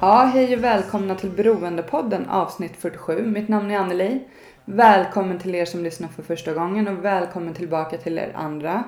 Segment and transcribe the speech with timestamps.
[0.00, 3.22] Ja, hej och välkomna till Beroendepodden avsnitt 47.
[3.26, 4.20] Mitt namn är Anneli.
[4.64, 8.84] Välkommen till er som lyssnar för första gången och välkommen tillbaka till er andra.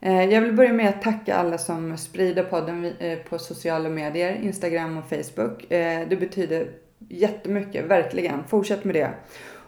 [0.00, 4.34] Eh, jag vill börja med att tacka alla som sprider podden eh, på sociala medier,
[4.42, 5.72] Instagram och Facebook.
[5.72, 6.70] Eh, det betyder
[7.08, 8.44] jättemycket, verkligen.
[8.44, 9.10] Fortsätt med det.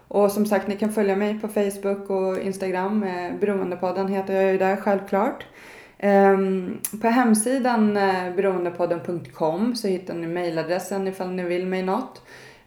[0.08, 3.06] Och som sagt, ni kan följa mig på Facebook och Instagram.
[3.40, 5.44] Beroendepodden heter jag ju där, självklart.
[6.02, 12.22] Ehm, på hemsidan eh, beroendepodden.com så hittar ni mejladressen ifall ni vill mig något.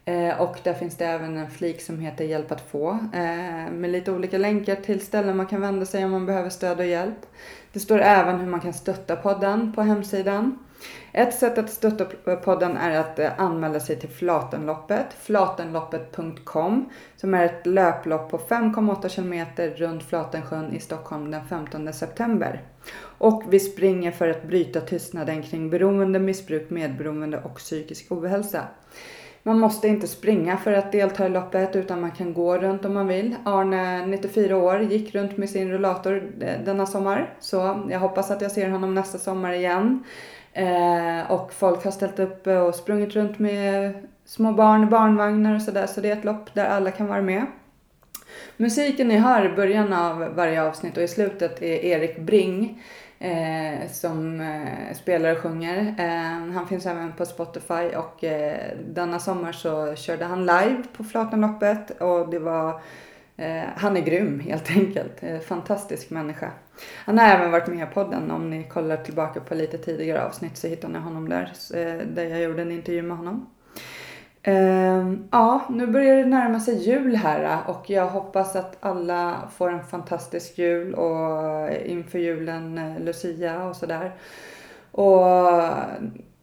[0.06, 2.92] Eh, och där finns det även en flik som heter Hjälp att få.
[3.14, 6.80] Eh, med lite olika länkar till ställen man kan vända sig om man behöver stöd
[6.80, 7.26] och hjälp.
[7.72, 10.60] Det står även hur man kan stötta podden på hemsidan.
[11.12, 17.46] Ett sätt att stötta podden är att eh, anmäla sig till Flatenloppet, flatenloppet.com, som är
[17.46, 22.62] ett löplopp på 5,8 kilometer runt Flatensjön i Stockholm den 15 september.
[23.18, 28.62] Och vi springer för att bryta tystnaden kring beroende, missbruk, medberoende och psykisk ohälsa.
[29.46, 32.94] Man måste inte springa för att delta i loppet utan man kan gå runt om
[32.94, 33.36] man vill.
[33.46, 37.34] Arne, 94 år, gick runt med sin rullator eh, denna sommar.
[37.40, 40.04] Så jag hoppas att jag ser honom nästa sommar igen.
[40.54, 43.94] Eh, och folk har ställt upp och sprungit runt med
[44.26, 45.88] små barn i barnvagnar och sådär.
[45.88, 47.46] Så det är ett lopp där alla kan vara med.
[48.58, 52.82] Musiken ni hör i början av varje avsnitt och i slutet är Erik Bring
[53.20, 55.96] eh, som eh, spelar och sjunger.
[56.00, 61.04] Eh, han finns även på Spotify och eh, denna sommar så körde han live på
[61.04, 62.82] Flatenloppet och det var
[63.38, 65.24] eh, han är grym helt enkelt.
[65.24, 66.52] Eh, fantastisk människa.
[67.06, 68.32] Han har även varit med i podden.
[68.32, 71.52] Om ni kollar tillbaka på lite tidigare avsnitt så hittar ni honom där.
[71.74, 73.50] Eh, där jag gjorde en intervju med honom.
[74.44, 79.50] Ehm, ja, nu börjar det närma sig jul här eh, och jag hoppas att alla
[79.56, 84.12] får en fantastisk jul och eh, inför julen Lucia och sådär.
[84.92, 85.28] Och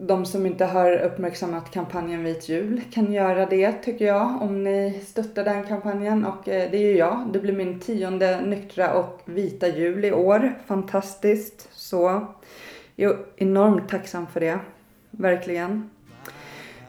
[0.03, 5.01] de som inte har uppmärksammat kampanjen Vit jul kan göra det tycker jag om ni
[5.07, 7.29] stöttar den kampanjen och eh, det är ju jag.
[7.33, 10.55] Det blir min tionde nyktra och vita jul i år.
[10.67, 12.27] Fantastiskt så.
[12.97, 14.59] Jag är enormt tacksam för det.
[15.11, 15.91] Verkligen.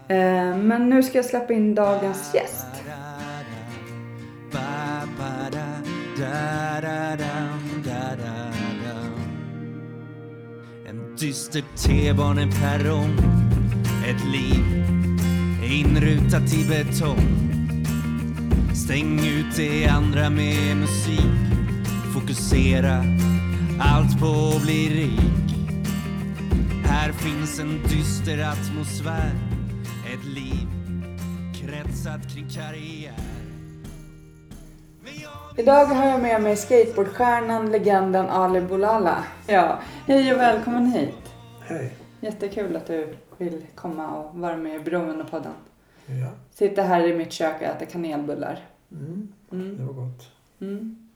[0.08, 2.68] Eh, men nu ska jag släppa in dagens gäst.
[11.22, 13.18] Dyster T-baneperrong
[14.08, 14.66] Ett liv
[15.64, 17.52] inrutat i betong.
[18.74, 21.32] Stäng ut det andra med musik.
[22.14, 23.04] Fokusera
[23.80, 25.56] allt på att bli rik.
[26.86, 29.32] Här finns en dyster atmosfär.
[30.14, 30.68] Ett liv
[31.54, 33.31] kretsat kring karriär.
[35.58, 39.24] Idag har jag med mig skateboardstjärnan, legenden Ali Boulala.
[39.48, 41.34] Ja, hej och välkommen hit.
[41.62, 41.94] Hej.
[42.20, 45.54] Jättekul att du vill komma och vara med i Beroendepodden.
[46.06, 46.30] Ja.
[46.52, 48.60] Sitter här i mitt kök och äter kanelbullar.
[48.92, 49.34] Mm.
[49.52, 49.78] Mm.
[49.78, 50.30] Det var gott.
[50.62, 51.10] Mm.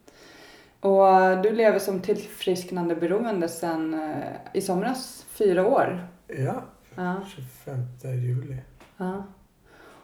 [0.79, 4.17] Och du lever som tillfrisknande beroende sedan eh,
[4.53, 6.07] i somras, fyra år.
[6.27, 6.61] Ja,
[6.95, 7.15] Ja.
[7.35, 8.57] 25 juli.
[8.97, 9.23] Ja.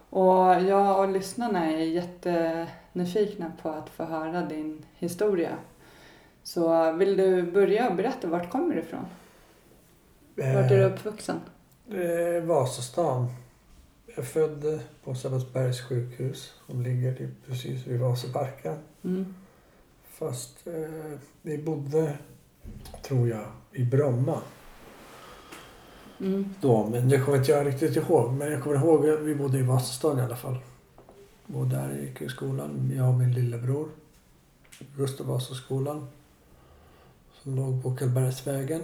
[0.09, 1.77] Och jag och lyssnarna är
[2.93, 5.57] jättenyfikna på att få höra din historia.
[6.43, 9.05] Så vill du börja och berätta vart kommer du ifrån?
[10.35, 11.39] Vart är du uppvuxen?
[11.89, 13.27] Eh, Vasastan.
[14.07, 18.77] Jag är född på Sabbatsbergs sjukhus som ligger typ precis vid Vasaparken.
[19.03, 19.35] Mm.
[20.03, 22.17] Fast eh, vi bodde,
[23.03, 24.41] tror jag, i Bromma
[26.19, 26.53] Mm.
[26.61, 26.87] då.
[26.91, 28.33] Men det kommer inte jag riktigt ihåg.
[28.33, 30.57] Men jag kommer ihåg att vi bodde i Vasastan i alla fall.
[31.55, 33.89] Och där gick jag i skolan, jag och min lillebror.
[34.97, 36.07] Gustav Vasaskolan.
[37.33, 38.81] Som låg på Karlbergsvägen.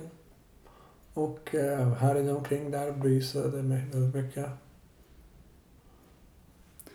[1.14, 4.46] Och eh, här inne omkring där brysade mig väldigt mycket.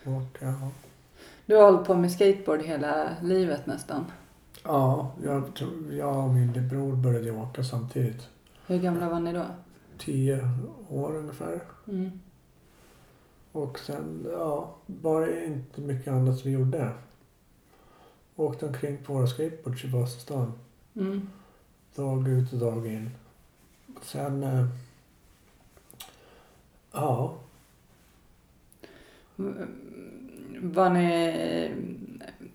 [0.05, 0.71] Och ja,
[1.47, 4.05] Du har hållit på med skateboard hela livet nästan.
[4.65, 5.45] ja jag,
[5.91, 8.29] jag och min lillebror började åka samtidigt.
[8.67, 9.45] Hur gamla var ni då?
[9.99, 10.49] Tio
[10.89, 11.63] år ungefär.
[11.89, 12.21] Mm.
[13.53, 16.93] Och sen, ja, var det inte mycket annat vi gjorde.
[18.37, 20.53] Åkte omkring på våra skateboards i Vasastan.
[20.97, 21.29] Mm.
[21.95, 23.11] Dag ut och dag in.
[24.03, 24.43] Sen...
[24.43, 24.67] Eh,
[26.93, 27.35] ja.
[30.63, 31.33] Var ni,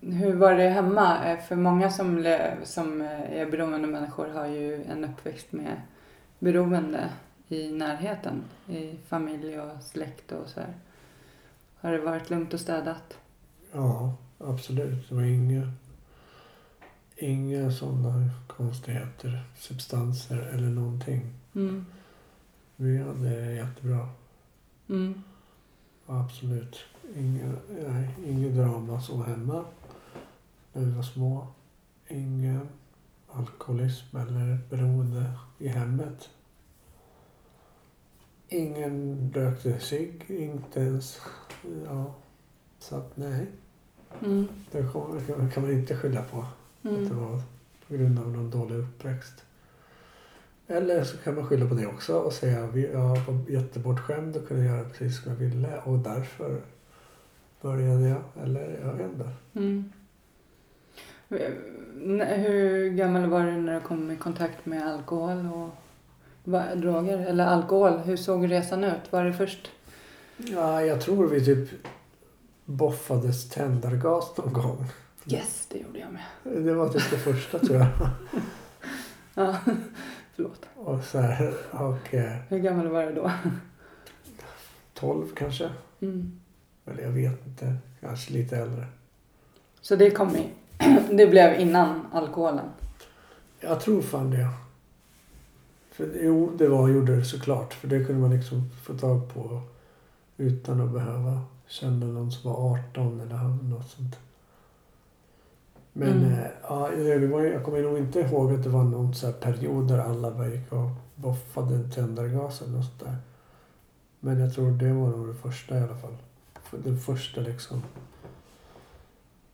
[0.00, 1.24] hur var det hemma?
[1.24, 5.80] Eh, För många som, som eh, är beroende människor har ju en uppväxt med
[6.38, 7.08] beroende
[7.48, 8.42] i närheten.
[8.68, 10.74] I familj och släkt och så här.
[11.80, 13.18] Har det varit lugnt och städat?
[13.72, 15.08] Ja, absolut.
[15.08, 15.72] Det var inga,
[17.16, 21.34] inga sådana konstigheter, substanser eller någonting.
[21.54, 21.86] Mm.
[22.76, 24.08] Vi hade det jättebra.
[24.88, 25.22] Mm.
[26.06, 26.76] Absolut.
[27.16, 27.52] Inga,
[27.88, 29.64] nej, inget drama så hemma
[30.72, 31.46] när vi var små.
[32.08, 32.68] Ingen
[33.28, 36.30] alkoholism eller beroende i hemmet.
[38.48, 41.20] Ingen rökte cigg, inte ens.
[41.86, 42.14] Ja.
[42.78, 43.46] Så att nej,
[44.24, 44.48] Mm.
[44.70, 46.38] det kan, kan man inte skylla på.
[46.38, 46.46] Att
[46.82, 47.20] det Mm.
[47.20, 47.40] var
[47.88, 49.44] på grund av någon dålig uppväxt.
[50.66, 54.48] Eller så kan man skylla på det också och säga att jag var jättebortskämd och
[54.48, 56.60] kunde göra precis som jag ville och därför
[57.62, 58.22] började jag.
[58.42, 59.30] Eller jag vet inte.
[59.54, 59.84] Mm.
[61.28, 65.68] Hur gammal var du när du kom i kontakt med alkohol och
[66.74, 67.18] droger?
[67.18, 69.12] Eller alkohol, hur såg resan ut?
[69.12, 69.70] Var det först?
[70.36, 71.68] Ja, jag tror vi typ
[72.64, 74.84] boffades tändargas någon gång.
[75.26, 76.64] Yes, det gjorde jag med.
[76.64, 77.88] Det var typ det första tror jag.
[79.34, 79.56] Ja,
[80.36, 80.66] förlåt.
[80.74, 83.30] Och så här, och eh, Hur gammal var du då?
[84.94, 85.70] 12 kanske.
[86.00, 86.40] Mm.
[86.86, 87.76] Eller jag vet inte.
[88.00, 88.86] Kanske lite äldre.
[89.80, 90.48] Så det kom i,
[91.10, 92.66] det blev innan alkoholen?
[93.60, 94.48] Jag tror fan det.
[95.98, 97.74] För jo, det var, gjorde det såklart.
[97.74, 99.60] För det kunde man liksom få tag på
[100.36, 104.16] utan att behöva känna någon som var 18 eller något sånt.
[105.92, 106.32] Men Mm.
[106.32, 109.32] eh, ja, det var, jag kommer nog inte ihåg att det var någon så här
[109.32, 113.16] period där alla bara gick och boffade tändargas eller något sånt där.
[114.20, 116.16] Men jag tror det var nog det första i alla fall.
[116.70, 117.82] Den första liksom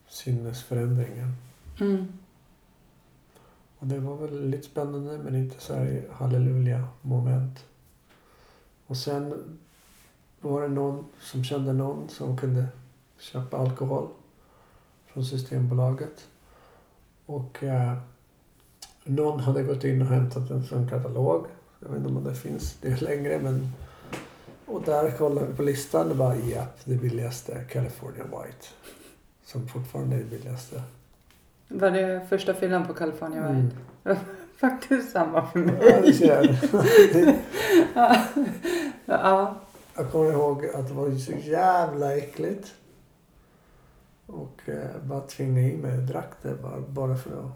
[0.08, 1.32] sinnesförändringen.
[1.80, 2.06] Mm.
[3.84, 7.64] Och det var väl lite spännande men inte så här halleluja moment.
[8.86, 9.58] Och sen
[10.40, 12.66] var det någon som kände någon som kunde
[13.18, 14.08] köpa alkohol
[15.06, 16.28] från Systembolaget.
[17.26, 17.96] Och eh,
[19.04, 21.46] någon hade gått in och hämtat en sån katalog.
[21.80, 23.72] Jag vet inte om det finns det längre men
[24.66, 28.66] och där kollade vi på listan och bara japp, det billigaste California White.
[29.44, 30.82] Som fortfarande är det billigaste.
[31.74, 33.76] Var det första fyllan på California White?
[34.04, 34.16] Mm.
[34.60, 36.12] Faktiskt samma för Ja, mig.
[36.14, 36.42] ser.
[37.12, 37.36] Det-
[37.94, 38.16] Ja.
[39.06, 39.54] ja.
[39.96, 42.74] Jag kommer ihåg att det var så jävla äckligt.
[44.26, 47.52] Och eh, bara tvinga i mig drack det bara, bara för, att,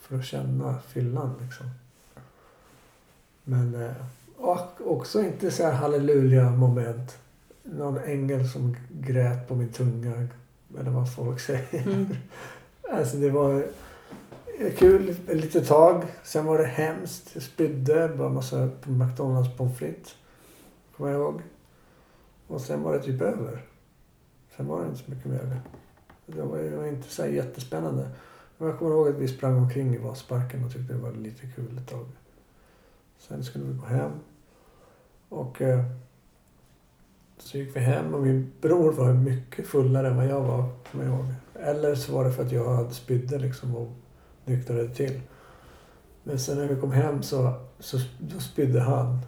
[0.00, 1.66] för att känna fyllan liksom.
[3.44, 3.92] Men eh,
[4.36, 7.18] och också inte så här halleluja moment.
[7.62, 10.28] Någon ängel som grät på min tunga.
[10.80, 11.82] Eller vad folk säger.
[11.86, 12.06] Mm.
[12.92, 13.64] Alltså det var
[14.76, 16.04] kul ett litet tag.
[16.22, 17.30] Sen var det hemskt.
[17.34, 20.14] Jag spydde bara massa på McDonalds pommes frites.
[20.96, 21.42] Kommer jag ihåg.
[22.46, 23.62] Och sen var det typ över.
[24.56, 25.60] Sen var det inte så mycket mer.
[26.26, 28.08] Det var, det var inte så här jättespännande.
[28.58, 31.46] Men jag kommer ihåg att vi sprang omkring i Vasparken och tyckte det var lite
[31.56, 32.06] kul ett tag.
[33.18, 34.12] Sen skulle vi gå hem.
[35.28, 35.84] Och eh,
[37.38, 41.04] så gick vi hem och min bror var mycket fullare än vad jag var, kommer
[41.04, 41.26] jag ihåg.
[41.62, 43.88] Eller så var det för att jag hade spydde liksom och
[44.44, 45.20] nyktrade till.
[46.22, 49.18] Men sen när vi kom hem så, så då spydde han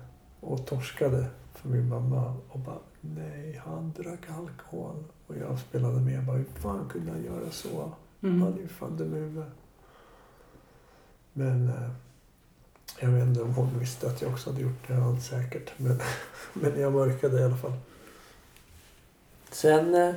[0.41, 5.05] och torskade för min mamma och bara nej, han drack alkohol.
[5.27, 7.93] Och jag spelade med och bara hur fan kunde han göra så?
[8.21, 8.53] Han Mm.
[8.55, 9.49] är ju fan dum i huvudet.
[11.33, 11.91] Men eh,
[13.01, 14.95] jag vet inte om hon visste att jag också hade gjort det.
[14.97, 15.73] Allt säkert.
[15.77, 16.01] Men,
[16.53, 17.73] men jag mörkade i alla fall.
[19.51, 20.15] Sen eh,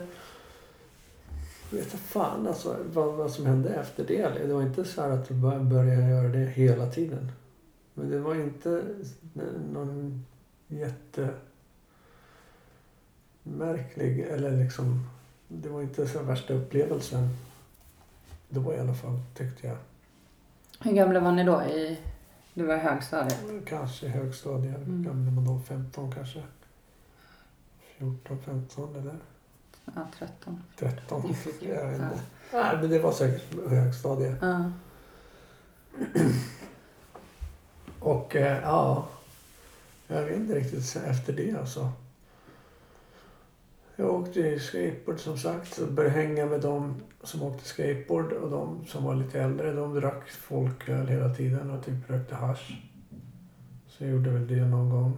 [1.75, 4.48] vet jag fan alltså vad, vad som hände efter det.
[4.48, 7.32] Det var inte så här att jag började göra det hela tiden.
[7.94, 8.84] Men det var inte
[9.74, 10.25] någon
[10.67, 11.29] jätte
[13.44, 15.10] märklig eller liksom
[15.48, 17.29] det var inte så värsta upplevelsen
[18.50, 19.77] då i alla fall tyckte jag.
[20.79, 21.62] Hur gamla var ni då?
[21.62, 22.00] I,
[22.53, 23.39] det var i högstadiet?
[23.65, 24.77] Kanske högstadiet.
[24.77, 25.03] Mm.
[25.03, 25.60] Gamla man då?
[25.60, 26.44] 15 kanske?
[27.98, 29.20] 14, 15 eller
[29.96, 30.63] Ja, 13.
[30.80, 31.24] 13?
[31.27, 31.88] Det fick jag.
[31.88, 32.06] Vet Ja.
[32.06, 32.20] inte.
[32.54, 34.38] Nej, men det var säkert högstadiet.
[34.42, 34.72] Ja.
[38.00, 39.08] Och eh, ja,
[40.08, 41.92] jag vet inte riktigt efter det alltså.
[43.96, 45.74] Jag åkte ju skateboard som sagt.
[45.74, 49.74] Så började hänga med de som åkte skateboard och de som var lite äldre.
[49.74, 52.82] De drack folköl hela tiden och typ rökte hasch.
[53.88, 55.18] Så jag gjorde väl det någon gång.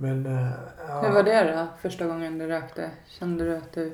[0.00, 0.26] Men...
[0.26, 0.50] eh,
[0.88, 1.66] ja, Hur var det då?
[1.82, 2.90] Första gången du rökte?
[3.08, 3.92] Kände du att du...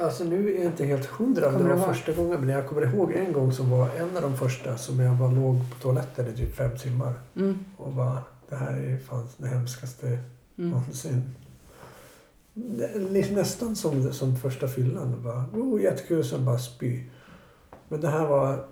[0.00, 2.40] Alltså nu är jag inte helt hundra om det var första gången.
[2.40, 5.30] Men jag kommer ihåg en gång som var en av de första som jag bara
[5.30, 7.12] låg på toaletten i typ fem timmar.
[7.36, 7.58] Mm.
[7.76, 10.18] Och bara, det här är fan det hemskaste
[10.58, 10.70] Mm.
[10.70, 11.34] någonsin.
[13.10, 15.22] Liksom Nästan som, som första fyllan.
[15.24, 17.02] Bara, oh, jättekul, sen bara spy.
[17.88, 18.64] Men det här var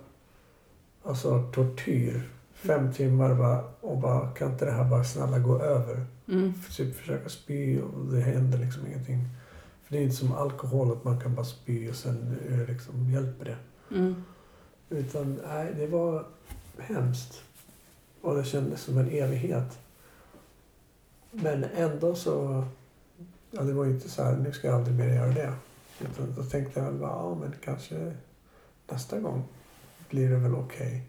[1.03, 2.29] alltså tortyr.
[2.65, 6.05] Fem timmar bara, och bara, kan inte det här bara snälla gå över?
[6.27, 6.53] Mm.
[6.75, 9.27] Typ försöka spy och det händer liksom ingenting.
[9.83, 13.45] För det är inte som alkohol att man kan bara spy och sen liksom, hjälper
[13.45, 13.57] det.
[13.95, 14.23] Mm.
[14.89, 16.25] Utan nej, det var
[16.77, 17.41] hemskt.
[18.21, 19.79] Och det kändes som en evighet.
[21.31, 22.65] Men ändå så...
[23.51, 25.53] Ja, det var ju inte så här, nu ska jag aldrig mer göra det.
[26.01, 28.13] Utan då tänkte jag väl bara, ja men kanske
[28.87, 29.43] nästa gång
[30.09, 31.03] blir det väl okej.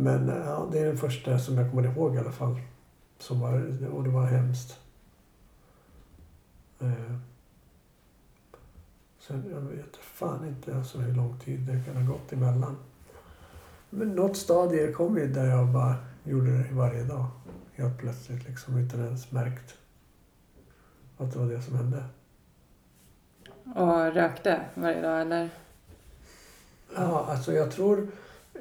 [0.00, 2.60] Men eh, ja, det är den första som jag kommer ihåg i alla fall.
[3.18, 3.52] Som var,
[3.92, 4.78] och det var hemskt.
[6.80, 7.16] Eh,
[9.18, 12.76] Sen jag vet fan inte alltså hur lång tid det kan ha gått emellan.
[13.90, 17.26] Men något stadie kom ju där jag bara gjorde det varje dag.
[17.74, 19.74] Helt plötsligt liksom utan ens märkt
[21.18, 22.04] att det var det som hände.
[23.74, 25.50] Och rökte varje dag eller?
[26.96, 28.08] Ja, alltså jag tror...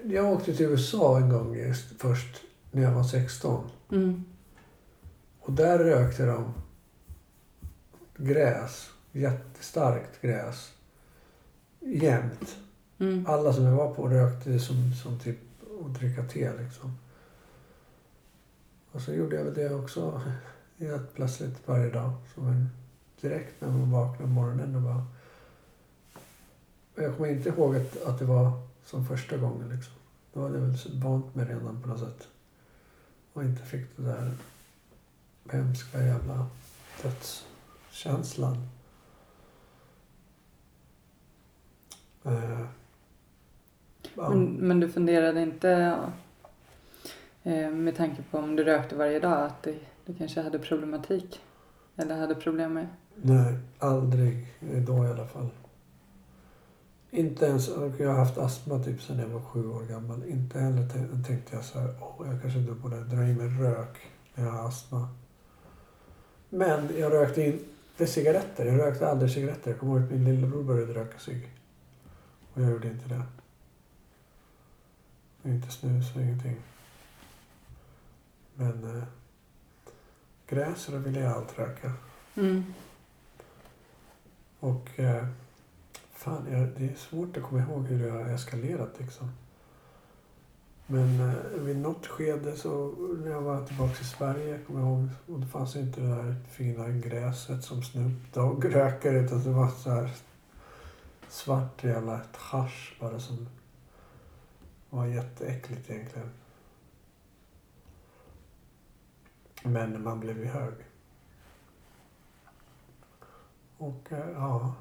[0.03, 2.41] Jag åkte till USA en gång just först
[2.71, 3.69] när jag var 16.
[3.91, 4.25] Mm.
[5.39, 6.53] Och där rökte de
[8.17, 8.89] gräs.
[9.11, 10.73] Jättestarkt gräs.
[11.79, 12.57] Jämt.
[12.99, 13.25] Mm.
[13.27, 15.37] Alla som jag var på rökte som, som typ
[15.85, 16.97] att dricka te liksom.
[18.91, 20.21] Och så gjorde jag väl det också
[20.77, 22.11] helt plötsligt varje dag.
[22.33, 22.69] Som en,
[23.21, 25.05] direkt när man vaknade på morgonen och bara...
[26.95, 29.93] Jag kommer inte ihåg att, att det var som första gången liksom.
[30.33, 32.27] Då hade jag väl vant mig redan på något sätt.
[33.33, 34.31] Och inte fick det där
[35.51, 36.47] hemska jävla
[37.03, 38.57] dödskänslan.
[42.23, 42.65] Eh,
[44.15, 44.29] ja.
[44.29, 45.99] Men, men du funderade inte
[47.43, 51.41] eh, med tanke på om du rökte varje dag att du, du kanske hade problematik?
[51.95, 52.87] Eller hade problem med?
[53.15, 54.47] Nej, aldrig
[54.87, 55.49] då i alla fall.
[57.11, 60.23] Inte ens, jag har haft astma typ sedan jag var sju år gammal.
[60.23, 63.47] Inte heller tän- tänkte jag så här, åh jag kanske inte borde dra i mig
[63.47, 63.97] rök
[64.35, 65.09] när jag har astma.
[66.49, 68.65] Men jag rökte inte cigaretter.
[68.65, 69.71] Jag rökte aldrig cigaretter.
[69.71, 71.51] Jag kommer ihåg att min lillebror började röka cigg.
[72.53, 73.23] Och jag gjorde inte det.
[75.41, 76.55] Och inte snus och ingenting.
[78.55, 79.03] Men eh,
[80.47, 81.93] gräs, då ville jag allt röka.
[82.35, 82.73] Mm.
[84.59, 85.27] Och eh,
[86.19, 89.31] fan, jag, det är svårt att komma ihåg hur det har eskalerat liksom.
[90.87, 95.09] Men eh, vid något skede så när jag var tillbaka i Sverige, kommer jag ihåg,
[95.27, 99.67] och det fanns inte det där fina gräset som Snoop Dogg röker utan det var
[99.69, 100.11] så här
[101.29, 103.49] svart jävla hasch bara som
[104.89, 106.29] var jätteäckligt egentligen.
[109.63, 110.73] Men man blev ju hög.
[113.77, 114.75] Och eh, ja.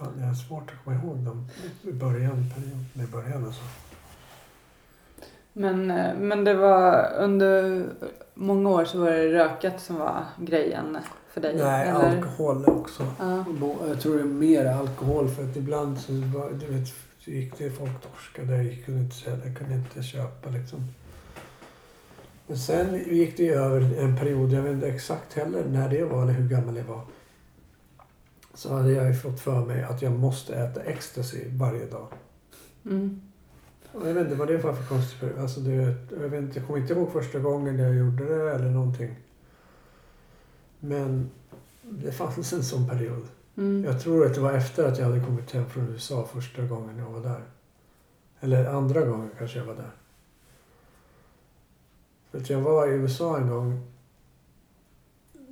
[0.00, 1.48] Fan, jag har svårt att komma ihåg dem
[1.82, 3.62] i början, perioden i början alltså.
[5.52, 7.84] Men, eh, men det var under
[8.34, 11.56] många år så var det rökat som var grejen för dig?
[11.56, 12.16] Nej, eller?
[12.16, 13.06] alkohol också.
[13.18, 13.44] Ja.
[13.88, 16.88] Jag tror det är mer alkohol för att ibland så var, du vet,
[17.24, 18.62] gick det folk torskade.
[18.62, 20.80] Jag kunde inte sälja, jag kunde inte köpa liksom.
[22.46, 26.22] Men sen gick det över en period, jag vet inte exakt heller när det var
[26.22, 27.00] eller hur gammal jag var.
[28.60, 32.08] Så hade jag ju fått för mig att jag måste äta ecstasy varje dag.
[32.84, 33.20] Mm.
[33.92, 35.38] Och Jag vet inte vad det var för konstigt.
[35.38, 35.72] Alltså det,
[36.10, 39.16] jag, vet inte, jag kommer inte ihåg första gången jag gjorde det eller någonting.
[40.80, 41.30] Men
[41.82, 43.22] det fanns en sån period.
[43.56, 43.84] Mm.
[43.84, 46.98] Jag tror att det var efter att jag hade kommit hem från USA första gången
[46.98, 47.42] jag var där.
[48.40, 49.90] Eller andra gången kanske jag var där.
[52.30, 53.92] För att jag var i USA en gång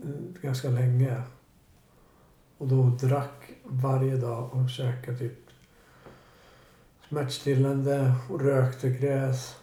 [0.02, 1.22] mm, ganska länge.
[2.58, 5.38] Och då drack varje dag och käkade typ
[7.08, 9.56] smärtstillande och rökte gräs.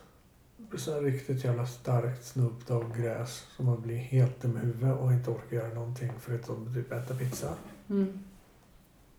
[0.78, 5.32] Så riktigt jävla starkt Snoop Dogg-gräs som man blir helt dum i huvudet och inte
[5.32, 7.54] orkar göra någonting förutom typ äta pizza.
[7.90, 8.24] Mm.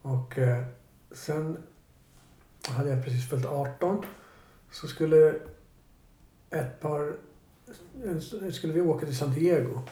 [0.02, 0.64] Och eh,
[1.12, 1.56] sen
[2.62, 4.04] hade jag precis fyllt 18.
[4.70, 5.34] Så skulle
[6.50, 7.16] ett par
[8.52, 9.82] skulle vi åka till San Diego.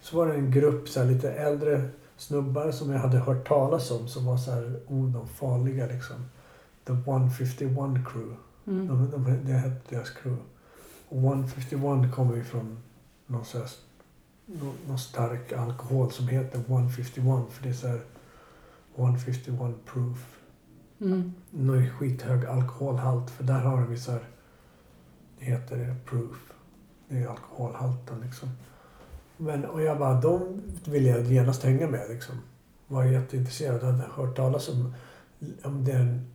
[0.00, 1.88] Så var det en grupp så här, lite äldre
[2.22, 6.16] snubbar som jag hade hört talas om som var så här, oh, de farliga liksom.
[6.84, 7.68] The 151
[8.06, 8.36] crew.
[8.66, 8.88] Mm.
[8.88, 10.42] De, de, det hette deras crew.
[11.08, 12.78] Och 151 kommer ju från
[13.26, 13.68] någon, så här,
[14.46, 17.14] någon, någon stark alkohol som heter 151
[17.50, 18.00] för det är så här
[18.96, 20.38] 151 proof.
[21.00, 21.32] Mm.
[21.50, 24.28] Någon skithög alkoholhalt för där har de ju så här,
[25.38, 26.52] det heter det proof.
[27.08, 28.48] Det är alkoholhalten liksom.
[29.42, 32.34] Men, och jag bara, de ville jag genast hänga med liksom.
[32.86, 33.82] Var jätteintresserad.
[33.82, 34.94] Hade hört talas om,
[35.62, 36.30] om den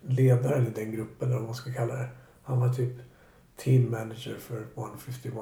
[0.00, 2.08] ledaren i den gruppen, eller vad man ska kalla det.
[2.42, 2.92] Han var typ
[3.56, 5.34] team manager för 151.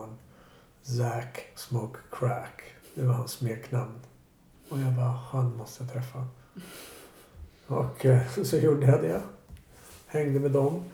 [0.83, 2.63] Zack Smoke Crack.
[2.95, 4.01] Det var hans smeknamn.
[4.69, 6.27] Och jag bara, han måste jag träffa.
[7.67, 9.23] Och eh, så gjorde jag det.
[10.07, 10.85] Hängde med dem.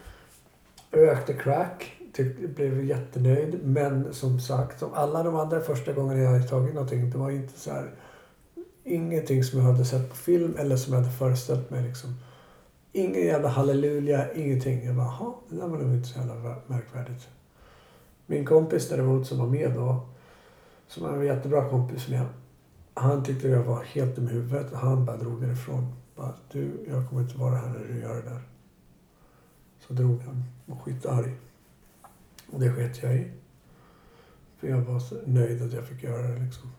[0.90, 3.60] Rökte crack tyck, blev jättenöjd.
[3.64, 7.10] Men som sagt, som alla de andra första gångerna jag hade tagit någonting.
[7.10, 7.90] Det var inte så här.
[8.84, 11.82] Ingenting som jag hade sett på film eller som jag hade föreställt mig.
[11.82, 12.14] Liksom.
[12.92, 14.84] Ingen jävla halleluja, ingenting.
[14.86, 17.28] Jag bara, "Jaha, det där var nog inte så jävla märkvärdigt.
[18.26, 20.08] Min kompis däremot som var med då.
[20.88, 22.26] Som var en jättebra kompis med.
[22.94, 24.72] Han tyckte jag var helt dum i huvudet.
[24.72, 25.94] Han bara drog därifrån.
[26.16, 28.42] Bara, du, jag kommer inte vara här när du gör det där.
[29.86, 31.34] Så drog han och skitarg.
[32.52, 33.30] Och det sket jag i.
[34.56, 36.72] För jag var nöjd att jag fick göra det liksom.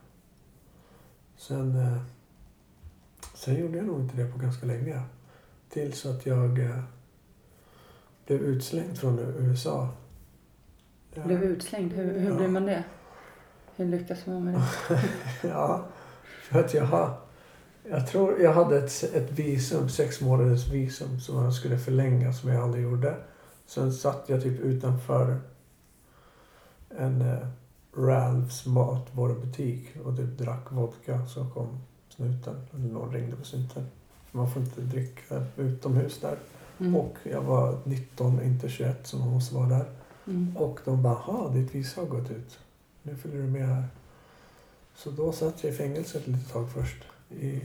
[1.38, 1.98] Sen, eh,
[3.36, 5.02] sen gjorde jag nog inte det på ganska länge.
[5.70, 6.80] Tills att jag eh,
[8.26, 9.90] blev utslängd från USA.
[11.26, 12.36] Blev utslängd, hur, hur Ja.
[12.38, 12.84] blir man det?
[13.76, 14.54] Hur lyckas man med
[14.90, 15.04] det?
[15.48, 15.86] Ja,
[16.44, 17.18] för att jag har...
[17.90, 22.50] Jag tror jag hade ett, ett visum, sex månaders visum som jag skulle förlänga som
[22.50, 23.16] jag aldrig gjorde.
[23.66, 25.40] Sen satt jag typ utanför
[26.98, 27.48] en eh,
[27.96, 31.26] Ralphs matvarubutik och typ drack vodka.
[31.28, 31.68] Så kom
[32.10, 33.86] snuten, eller någon ringde på snuten.
[34.32, 36.38] Man får inte dricka utomhus där.
[36.80, 36.96] Mm.
[36.96, 39.86] Och jag var 19, inte 21 som man måste vara där.
[40.28, 40.58] Mm.
[40.58, 42.60] Och de bara, ha ditt visa har gått ut.
[43.04, 43.88] Nu följer du med här.
[44.96, 47.04] Så då satt jag i fängelse ett litet tag först.
[47.30, 47.62] I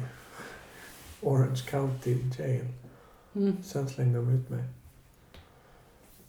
[1.22, 2.68] Orange County Jail.
[3.34, 3.62] Mm.
[3.62, 4.64] Sen slängde de ut mig.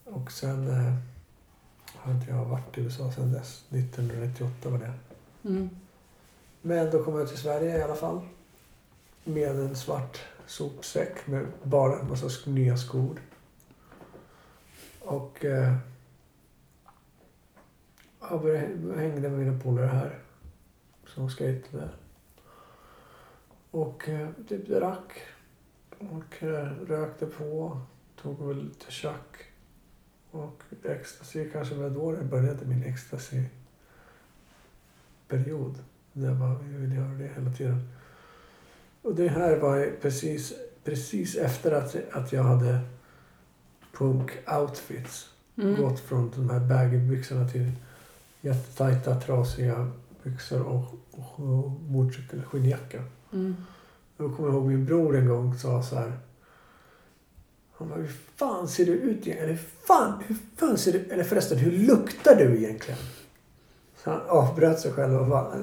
[0.03, 0.95] Och sen eh,
[2.01, 3.63] har inte jag varit i USA sen dess.
[3.69, 4.93] 1998 var det.
[5.49, 5.69] Mm.
[6.62, 8.21] Men då kom jag till Sverige i alla fall.
[9.23, 13.21] Med en svart sopsäck med bara en massa nya skor.
[14.99, 15.75] Och eh,
[18.29, 20.19] jag började- hängde med mina polare här.
[21.07, 21.89] Som skejtade.
[23.71, 25.12] Och eh, typ drack.
[25.99, 27.81] Och eh, rökte på.
[28.21, 29.38] Tog väl lite tjack.
[30.32, 35.76] Och ecstasy kanske var då det började min ecstasy-period.
[36.13, 37.89] Det var, jag ville göra det hela tiden.
[39.02, 42.80] Och det här var precis, precis efter att, att jag hade
[43.94, 45.30] punk-outfits.
[45.58, 45.76] Mm.
[45.76, 47.72] Gått från de här baggy-byxorna till
[48.42, 49.92] jättetajta, trasiga
[50.24, 51.72] byxor och, och, och
[52.46, 53.04] skinnjacka.
[53.34, 53.56] Mm.
[54.18, 56.13] Då kommer jag ihåg min bror en gång sa så här.
[57.80, 59.44] Han bara, hur fan ser du ut egentligen?
[59.44, 63.00] Eller fan, hur fan ser du Eller förresten, hur luktar du egentligen?
[64.04, 65.56] Så han avbröt sig själv och bara,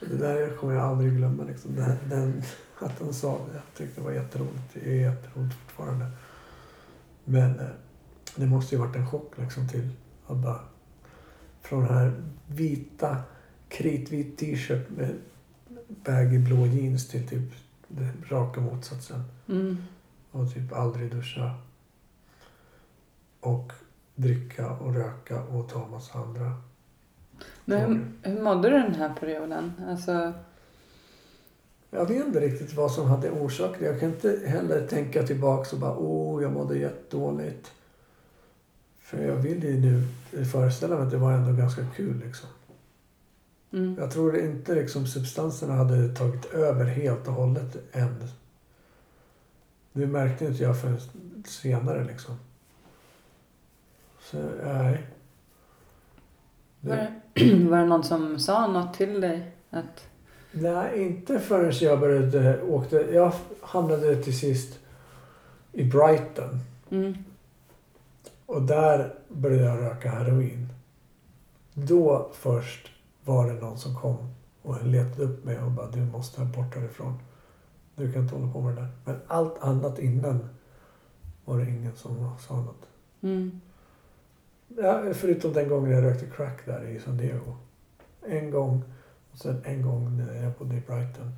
[0.00, 1.44] det där kommer jag aldrig glömma.
[1.44, 1.76] Liksom.
[1.76, 2.42] Den, den,
[2.78, 3.54] att han sa det.
[3.54, 4.74] Jag tyckte det var jätteroligt.
[4.74, 6.06] Det är jätteroligt fortfarande.
[7.24, 7.66] Men eh,
[8.36, 9.88] det måste ju varit en chock liksom till
[10.26, 10.60] att bara
[11.62, 13.16] från den här vita,
[13.68, 15.14] kritvit t-shirt med
[16.04, 17.52] baggy blå jeans till typ
[18.30, 19.22] raka motsatsen.
[19.48, 19.76] Mm.
[20.34, 21.54] Och typ aldrig duscha.
[23.40, 23.72] Och
[24.14, 26.52] dricka och röka och ta massa andra.
[27.64, 29.72] Men hur, hur mådde du den här perioden?
[29.88, 30.32] Alltså,
[31.90, 33.86] Jag vet inte riktigt vad som hade orsakat det.
[33.86, 37.72] Jag kan inte heller tänka tillbaks och bara åh, jag mådde jättedåligt.
[39.00, 40.02] För jag vill ju nu
[40.44, 42.48] föreställa mig att det var ändå ganska kul liksom.
[43.72, 43.96] mm.
[43.98, 48.28] Jag tror inte liksom substanserna hade tagit över helt och hållet än.
[49.96, 51.00] Det märkte inte jag förrän
[51.44, 52.34] senare liksom.
[54.20, 55.06] Så nej.
[56.80, 59.52] var, Det, det, var det någon som sa något till dig?
[59.70, 60.08] Att,
[60.52, 62.96] nej, inte förrän jag började åkte.
[62.96, 64.78] Jag hamnade till sist
[65.72, 66.60] i Brighton.
[66.90, 67.14] mm.
[68.46, 70.68] Och där började jag röka heroin.
[71.74, 72.90] Då först
[73.24, 76.74] var det någon som kom och letade upp mig och bara du måste ha bort
[76.74, 77.18] härifrån.
[77.96, 78.90] Du kan inte hålla på med det där.
[79.04, 80.48] Men allt annat innan
[81.44, 82.88] var det ingen som sa något.
[83.20, 83.60] Mm.
[84.68, 87.56] Ja, förutom den gången jag rökte crack där i San Diego.
[88.26, 88.82] En gång
[89.32, 91.32] och sen en gång när jag bodde i Brighton.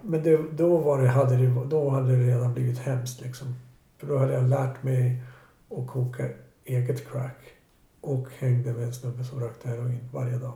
[0.00, 3.54] Men det, då, var det, hade det, då hade det redan blivit hemskt liksom.
[3.98, 5.22] För då hade jag lärt mig
[5.70, 6.28] att koka
[6.64, 7.54] eget crack
[8.00, 10.54] och hängde med en snubbe som rökte heroin varje dag.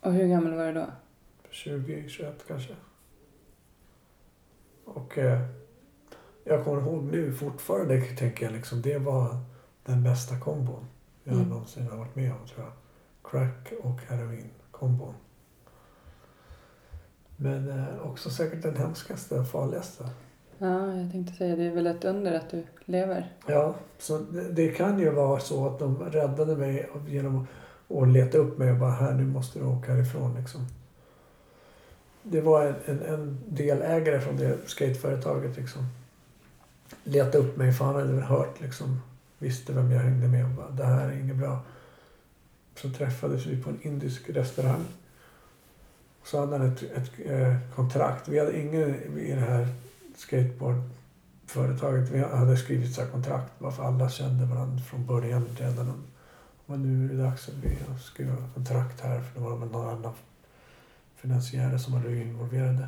[0.00, 0.86] Och hur gammal var du då?
[1.54, 2.74] 20, 21 kanske.
[4.84, 5.40] Och eh,
[6.44, 9.36] jag kommer ihåg nu fortfarande tänker jag liksom det var
[9.84, 10.86] den bästa kombon
[11.24, 11.48] jag Mm.
[11.48, 12.72] någonsin har varit med om tror jag.
[13.30, 15.14] Crack och heroin kombon.
[17.36, 20.08] Men eh, också säkert den hemskaste och farligaste.
[20.58, 23.32] Ja, jag tänkte säga det är väl ett under att du lever.
[23.46, 27.46] Ja, så det, det kan ju vara så att de räddade mig genom
[27.88, 30.66] att leta upp mig och bara här nu måste du åka härifrån liksom.
[32.26, 35.86] Det var en, en, en delägare från det skateföretaget liksom.
[37.04, 39.00] Letade upp mig för han hade väl hört liksom.
[39.38, 41.58] Visste vem jag hängde med och bara det här är inget bra.
[42.74, 44.84] Så träffades vi på en indisk restaurang.
[46.24, 48.28] Så hade han ett, ett eh, kontrakt.
[48.28, 49.68] Vi hade ingen i det här
[50.16, 52.10] skateboardföretaget.
[52.10, 56.04] Vi hade skrivit så här kontrakt bara för alla kände varandra från början redan.
[56.66, 60.12] Men nu är det dags att vi skriver kontrakt här för det var någon annan
[61.24, 62.86] finansiärer som var involverade.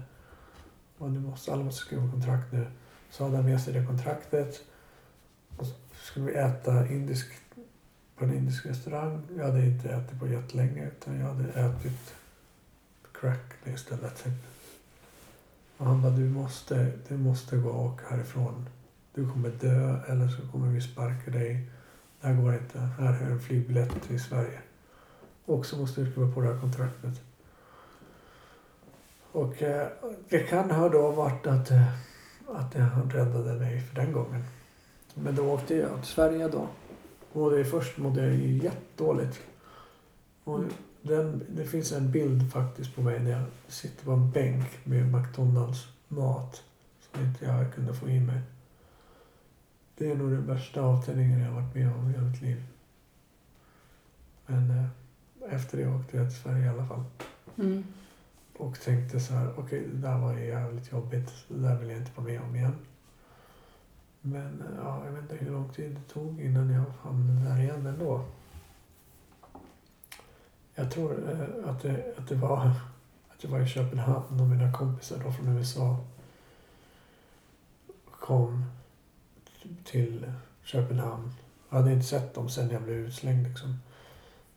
[0.98, 2.66] Och nu måste, alla måste skriva kontrakt nu.
[3.10, 4.60] Så hade han med sig det kontraktet.
[5.56, 7.26] Och så skulle vi äta indisk,
[8.16, 9.22] på en indisk restaurang.
[9.36, 12.14] Jag hade inte ätit på jättelänge utan jag hade ätit
[13.12, 14.24] crack istället.
[14.24, 14.32] Typ.
[15.76, 18.68] Och han bara, du måste, du måste gå och åka härifrån.
[19.14, 21.70] Du kommer dö eller så kommer vi sparka dig.
[22.20, 22.78] Det här går inte.
[22.78, 24.58] Här är en flygbiljett till Sverige.
[25.44, 27.25] Och så måste du skriva på det här kontraktet.
[29.36, 29.88] Och eh,
[30.28, 31.92] det kan ha då varit att, eh,
[32.48, 34.44] att han räddade mig för den gången.
[35.14, 36.68] Men då åkte jag till Sverige då.
[37.32, 39.40] Och det först mådde jag jättedåligt.
[40.44, 40.60] Och
[41.02, 45.12] den, det finns en bild faktiskt på mig när jag sitter på en bänk med
[45.12, 46.62] McDonalds mat
[47.00, 48.40] som inte jag kunde få i mig.
[49.98, 52.62] Det är nog den värsta avtändningen jag har varit med om i mitt liv.
[54.46, 57.04] Men eh, efter det åkte jag till Sverige i alla fall.
[57.58, 57.84] Mm.
[58.58, 61.32] Och tänkte så här, okej det där var ju jävligt jobbigt.
[61.48, 62.74] Det där vill jag inte vara med om igen.
[64.20, 67.62] Men eh, ja, jag vet inte hur lång tid det tog innan jag hamnade där
[67.62, 68.24] igen ändå.
[70.74, 72.58] Jag tror eh, att, det, att, det var,
[73.28, 76.04] att jag var i Köpenhamn och mina kompisar då från USA
[78.10, 78.64] kom
[79.84, 81.32] till Köpenhamn.
[81.70, 83.78] Jag hade inte sett dem sen jag blev utslängd liksom.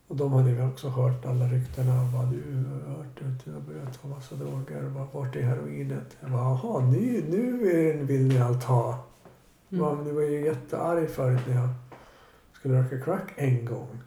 [0.10, 2.10] Och de hade väl också hört alla ryktena.
[2.14, 4.82] Bara, du har hört att jag har börjat ta massa droger.
[5.14, 6.18] Vart är heroinet?
[6.22, 9.06] Jag bara, jaha, nu, nu är det- vill ni allt ha.
[9.70, 9.86] Mm.
[9.86, 10.06] Mm.
[10.06, 11.70] Du var ju jättearg förut när jag
[12.54, 14.00] skulle röka crack en gång.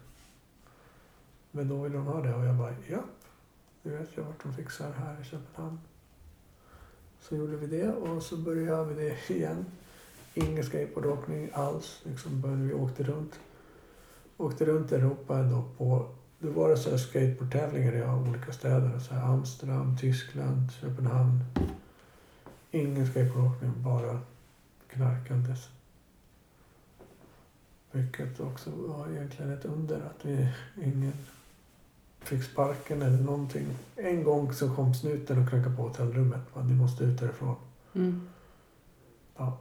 [1.51, 2.99] Men då ville de ha det och jag bara, ja.
[3.83, 5.79] Nu vet jag vart de fixar här i Köpenhamn.
[7.21, 9.65] Så gjorde vi det och så började vi det igen.
[10.33, 12.01] Ingen skateboardåkning alls.
[12.03, 13.39] Liksom började vi åkte runt.
[14.37, 16.07] Åkte runt i Europa ändå på
[16.43, 18.99] då var det så här skateboardtävlingar i olika städer.
[18.99, 21.43] Så här Amsterdam, Tyskland, Köpenhamn.
[22.71, 24.19] Ingen skateboardåkning, bara
[24.87, 25.69] knarkandes.
[27.91, 30.47] Vilket också var egentligen ett under att vi
[30.83, 31.13] ingen
[32.19, 33.67] fick sparken eller någonting.
[33.95, 36.41] En gång så kom snuten och knackade på hotellrummet.
[36.53, 37.55] Va, Ni måste ut därifrån.
[37.93, 38.27] Mm.
[39.37, 39.57] Ja,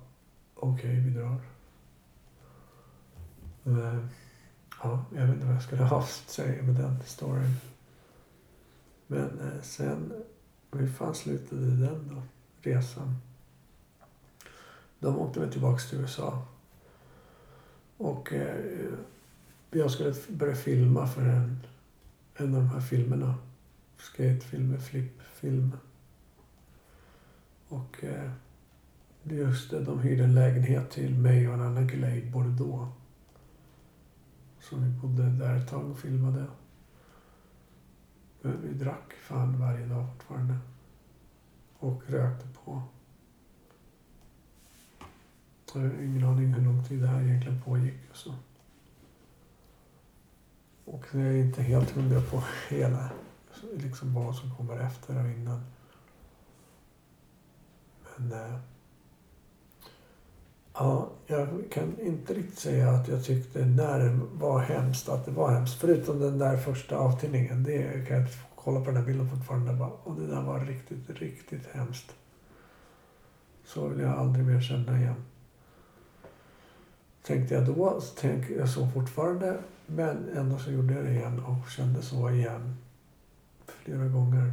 [0.55, 1.41] okej, vi drar.
[3.63, 4.09] Men,
[4.83, 7.57] ja, jag vet inte vad jag skulle ha haft säga med den storyn.
[9.07, 10.13] Men eh, sen,
[10.73, 12.23] hur fan slutade den då?
[12.71, 13.17] Resan.
[14.99, 16.47] De åkte väl tillbaks till USA.
[17.97, 18.93] Och eh,
[19.71, 21.61] jag skulle börja filma för en,
[22.37, 23.35] en av de här filmerna.
[23.99, 25.73] Skatefilmer, flippfilm.
[27.69, 28.31] Och eh,
[29.23, 33.02] just det, de hyrde en lägenhet till mig och en annan kille i Bordeaux
[34.63, 36.47] som vi bodde där ett tag och filmade.
[38.41, 40.59] Men vi drack fan varje dag fortfarande.
[41.79, 42.83] Och rökte på.
[45.75, 48.11] Jag har ingen aning hur lång tid det här egentligen pågick.
[48.11, 48.35] och Så.
[50.85, 53.11] Och jag är inte helt hundra på hela,
[53.77, 55.65] liksom vad som kommer efter och innan.
[58.17, 58.59] Men eh,
[60.75, 65.31] ja, jag kan inte riktigt säga att jag tyckte när det var hemskt att det
[65.31, 65.81] var hemskt.
[65.81, 67.63] Förutom den där första avtinningen.
[67.63, 69.73] Det kan jag kolla på den här bilden fortfarande.
[69.73, 72.15] Bara, och det där var riktigt, riktigt hemskt.
[73.65, 75.25] Så vill jag aldrig mer känna igen.
[77.23, 79.59] tänkte jag då, så tänker jag så fortfarande.
[79.87, 82.77] Men ändå så gjorde jag det igen och kände så igen
[83.67, 84.53] flera gånger.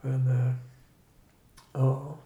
[0.00, 0.54] Men, eh,
[1.72, 2.16] ja.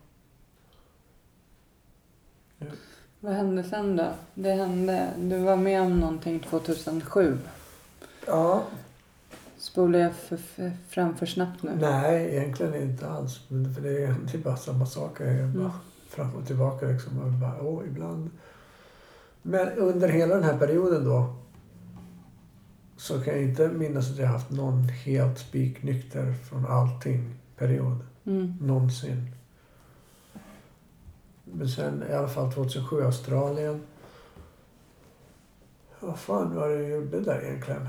[3.20, 4.12] Vad hände sen då?
[4.34, 7.38] Det hände, du var med om någonting 2007.
[8.26, 8.62] Ja,
[9.58, 11.70] Spolar jag för, för, fram för snabbt nu?
[11.80, 13.40] nej egentligen inte alls.
[13.48, 15.20] Men För det är, är bara samma sak.
[15.20, 15.70] Jag bara Mm.
[16.08, 17.18] fram och tillbaka liksom.
[17.18, 18.30] Och bara, åh, ibland.
[19.42, 21.34] Men under hela den här perioden då.
[22.96, 27.98] Så kan jag inte minnas att jag haft någon helt spiknykter från allting period.
[28.26, 28.56] Mm.
[28.60, 29.30] Någonsin.
[31.52, 33.80] Men sen i alla fall 2007 Australien.
[36.00, 37.88] Vad fan var det jag gjorde där egentligen?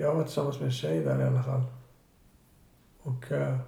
[0.00, 1.62] Jag var tillsammans med en tjej där i alla fall.
[3.02, 3.58] Och eh,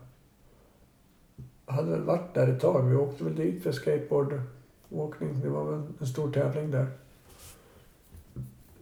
[1.67, 2.83] hade väl varit där ett tag.
[2.83, 5.41] Vi åkte väl dit för skateboardåkning.
[5.43, 6.87] Det var väl en stor tävling där.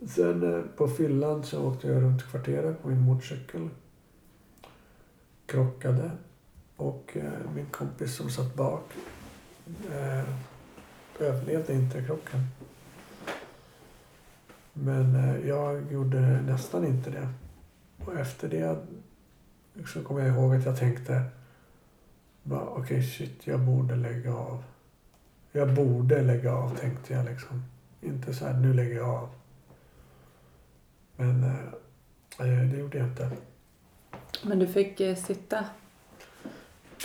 [0.06, 3.68] Sen eh, på fyllan så åkte jag runt kvarteret på min motorcykel.
[5.46, 6.10] Krockade.
[6.82, 8.92] Och eh, min kompis som satt bak
[9.92, 10.24] eh,
[11.18, 12.46] överlevde inte krocken.
[14.72, 17.28] Men eh, jag gjorde nästan inte det.
[18.04, 18.76] Och efter det
[19.86, 21.22] så kommer jag ihåg att jag tänkte
[22.42, 24.64] okej okej shit, jag borde lägga av.
[25.52, 27.62] Jag borde lägga av tänkte jag liksom.
[28.00, 29.28] Inte så här, nu lägger jag av.
[31.16, 31.58] Men eh,
[32.38, 33.30] eh det gjorde jag inte.
[34.44, 35.64] Men du fick eh, sitta?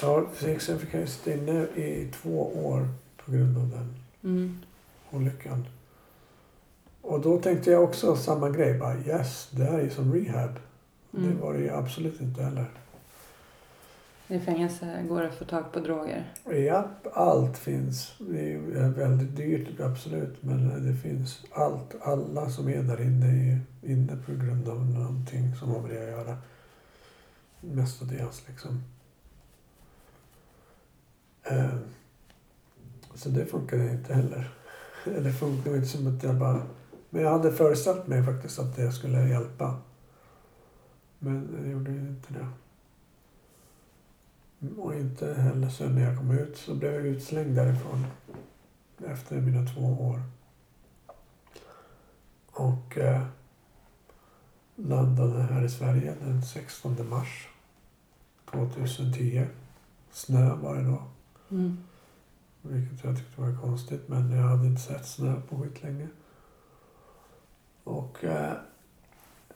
[0.01, 0.25] Ja,
[0.59, 2.87] sen fick jag sitta inne i två år
[3.25, 4.59] på grund av den Mm.
[5.11, 5.65] olyckan.
[7.01, 8.79] Och då tänkte jag också samma grej.
[8.79, 10.51] Bara, yes, det här är som rehab.
[11.11, 11.39] Det Mm.
[11.39, 12.65] var det ju absolut inte heller.
[14.27, 16.33] I fängelse går det att få tag på droger.
[16.67, 18.13] Ja, allt finns.
[18.19, 20.43] Det är ju väldigt dyrt, absolut.
[20.43, 21.95] Men det finns allt.
[22.01, 23.59] Alla som är där inne är
[23.91, 26.37] inne på grund av någonting som har med det att göra.
[27.61, 28.83] Mestadels liksom.
[31.49, 31.75] Eh,
[33.13, 34.53] så det funkade inte heller.
[35.05, 36.61] Eller funkade inte som att jag bara...
[37.09, 39.79] Men jag hade föreställt mig faktiskt att det skulle hjälpa.
[41.19, 42.47] Men det gjorde inte det.
[44.81, 48.05] Och inte heller sen när jag kom ut så blev jag utslängd därifrån.
[49.05, 50.21] Efter mina två år.
[52.51, 53.25] Och eh,
[54.75, 57.47] landade här i Sverige den 16 mars
[58.51, 59.45] 2010.
[60.11, 61.01] Snö var det då.
[61.51, 61.77] Mm.
[62.61, 64.07] Vilket jag tyckte var konstigt.
[64.07, 66.07] Men jag hade inte sett snö på skitlänge.
[67.83, 68.53] Och eh,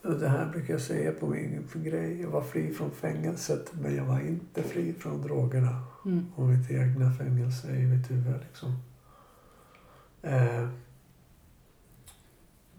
[0.02, 2.22] det här brukar jag säga på min grej.
[2.22, 5.84] Jag var fri från fängelset men jag var inte fri från drogerna.
[6.06, 6.26] Mm.
[6.36, 8.76] Och mitt egna fängelse i mitt huvud liksom.
[10.22, 10.70] Eh,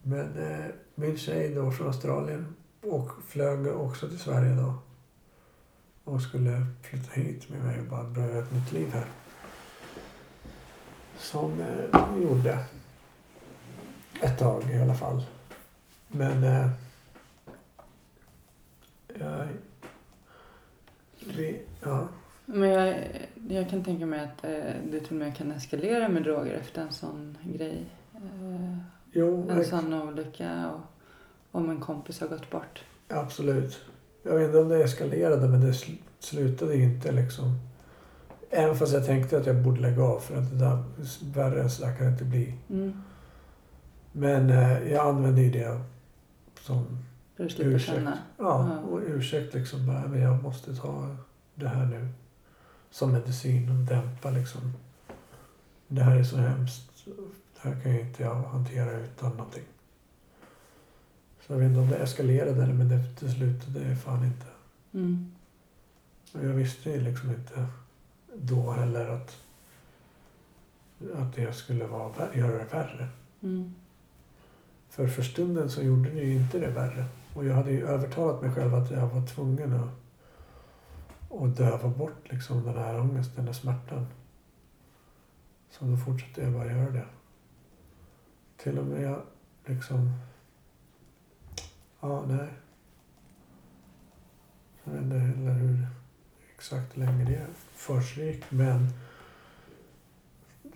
[0.03, 2.46] men eh, min tjej då från Australien
[2.83, 4.75] och flög också till Sverige då.
[6.04, 9.06] Och skulle flytta hit med mig och bara börja ett nytt liv här.
[11.18, 12.64] Som eh, vi gjorde.
[14.22, 15.22] Ett tag i alla fall.
[16.08, 16.70] Men eh,
[19.18, 19.48] jag,
[21.36, 22.08] vi, ja.
[22.46, 23.08] Men jag,
[23.48, 26.82] jag kan tänka mig att eh, det till och med kan eskalera med droger efter
[26.82, 27.86] en sån grej.
[28.14, 28.78] Eh,
[29.12, 30.80] Jo, en sån olycka och
[31.60, 32.84] om en kompis har gått bort.
[33.08, 33.80] Absolut.
[34.22, 37.58] Jag vet inte om det eskalerade men det sl- slutade inte liksom.
[38.50, 40.82] Även fast jag tänkte att jag borde lägga av för att det där
[41.32, 42.54] värre än så där kan det inte bli.
[42.70, 42.92] Mm.
[44.12, 45.80] Men eh, jag använde ju det
[46.61, 46.98] som
[47.37, 47.82] Ursäkt.
[47.85, 48.18] känna.
[48.38, 48.78] ja, Ja.
[48.90, 49.87] och ursäkt liksom.
[49.87, 51.16] Bara, men jag måste ta
[51.54, 52.08] det här nu.
[52.90, 54.61] Som medicin och dämpa liksom.
[55.88, 56.90] Det här är så hemskt.
[57.62, 59.62] Det här kan ju inte jag hantera utan någonting.
[61.46, 64.46] Så jag vet inte om det eskalerade eller men det, det slutade fan inte.
[64.92, 65.33] Mm.
[66.33, 67.66] Och jag visste ju liksom inte
[68.35, 69.37] då heller att,
[71.14, 73.09] att det skulle vara, göra det värre.
[73.42, 73.74] Mm.
[74.88, 77.05] För för stunden så gjorde det ju inte det värre.
[77.35, 79.90] Och jag hade ju övertalat mig själv att jag var tvungen att,
[81.42, 84.07] att döva bort liksom den här ångesten och smärtan.
[85.70, 87.07] Så då fortsatte jag bara göra det.
[88.57, 89.22] Till och med jag
[89.66, 90.12] liksom...
[92.04, 92.48] Ja, nej.
[94.84, 95.86] Jag vet inte heller hur
[96.54, 98.88] exakt länge det försiggick men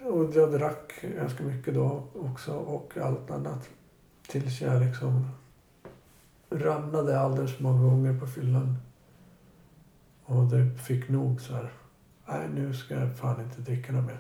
[0.03, 3.69] och jag drack ganska mycket då också och allt annat.
[4.29, 5.31] Tills jag liksom
[6.51, 8.77] ramlade alldeles för många gånger på fyllan.
[10.25, 11.73] Och det fick nog så här.
[12.27, 14.19] Nej, nu ska jag fan inte dricka något mer.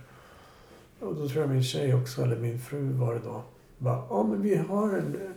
[1.01, 3.43] Och då tror jag min tjej också, eller min fru var det då.
[3.79, 5.35] Bara, ja men vi har en...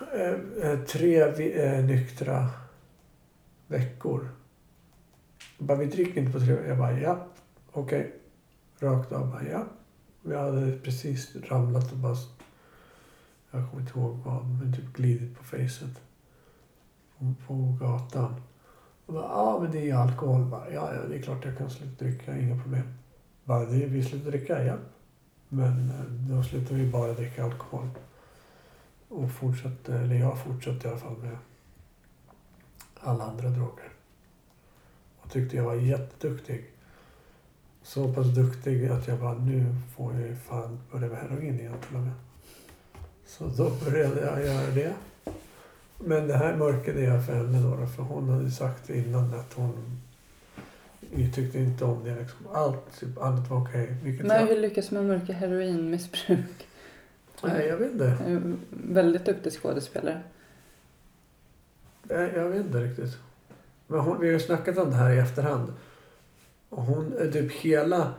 [0.00, 2.50] Eh, eh, tre eh, nyktra
[3.66, 4.28] veckor.
[5.58, 6.68] Bara, vi dricker inte på tre veckor.
[6.68, 7.26] Jag bara, ja,
[7.72, 8.14] okej.
[8.78, 9.64] Rakt av, bara, ja.
[10.22, 12.16] Vi hade precis ramlat och bara...
[13.50, 16.00] Jag kommer inte ihåg vad, men typ glidit på facet.
[17.18, 18.34] På, på gatan.
[19.06, 20.44] Och bara, ja men det är ju alkohol.
[20.44, 22.94] Bara, ja, ja, det är klart jag kan sluta dricka, inga problem.
[23.44, 24.76] Bara, det, vi slutar dricka, ja.
[25.48, 25.92] Men
[26.30, 27.88] då slutar vi bara dricka alkohol.
[29.10, 31.36] Och fortsatte, eller jag fortsatte i alla fall med
[33.00, 33.92] alla andra droger.
[35.20, 36.70] Och tyckte jag var jätteduktig.
[37.82, 41.74] Så pass duktig att jag bara, nu får jag ju fan börja med heroin igen
[41.88, 42.12] till och med.
[43.26, 44.94] Så då började jag göra det.
[45.98, 50.00] Men det här mörkade jag för henne då, för hon hade sagt innan att hon
[51.00, 52.14] vi tyckte inte om det.
[52.14, 52.46] Liksom.
[52.52, 53.96] Allt typ, annat var okej.
[54.02, 56.66] Vilket Men hur lyckas man mörka heroinmissbruk?
[57.42, 58.04] Nej, jag vet inte.
[58.04, 60.22] Är Väldigt duktig skådespelare.
[62.02, 63.18] Nej, jag vet inte riktigt.
[63.86, 65.72] Men hon, vi har ju snackat om det här i efterhand.
[66.68, 68.14] Och hon är typ hela...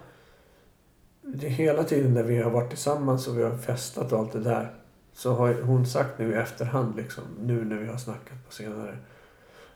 [1.22, 4.32] det är Hela tiden när vi har varit tillsammans och vi har festat och allt
[4.32, 4.74] det där.
[5.14, 7.24] Så har hon sagt nu i efterhand liksom.
[7.40, 8.98] Nu när vi har snackat på senare.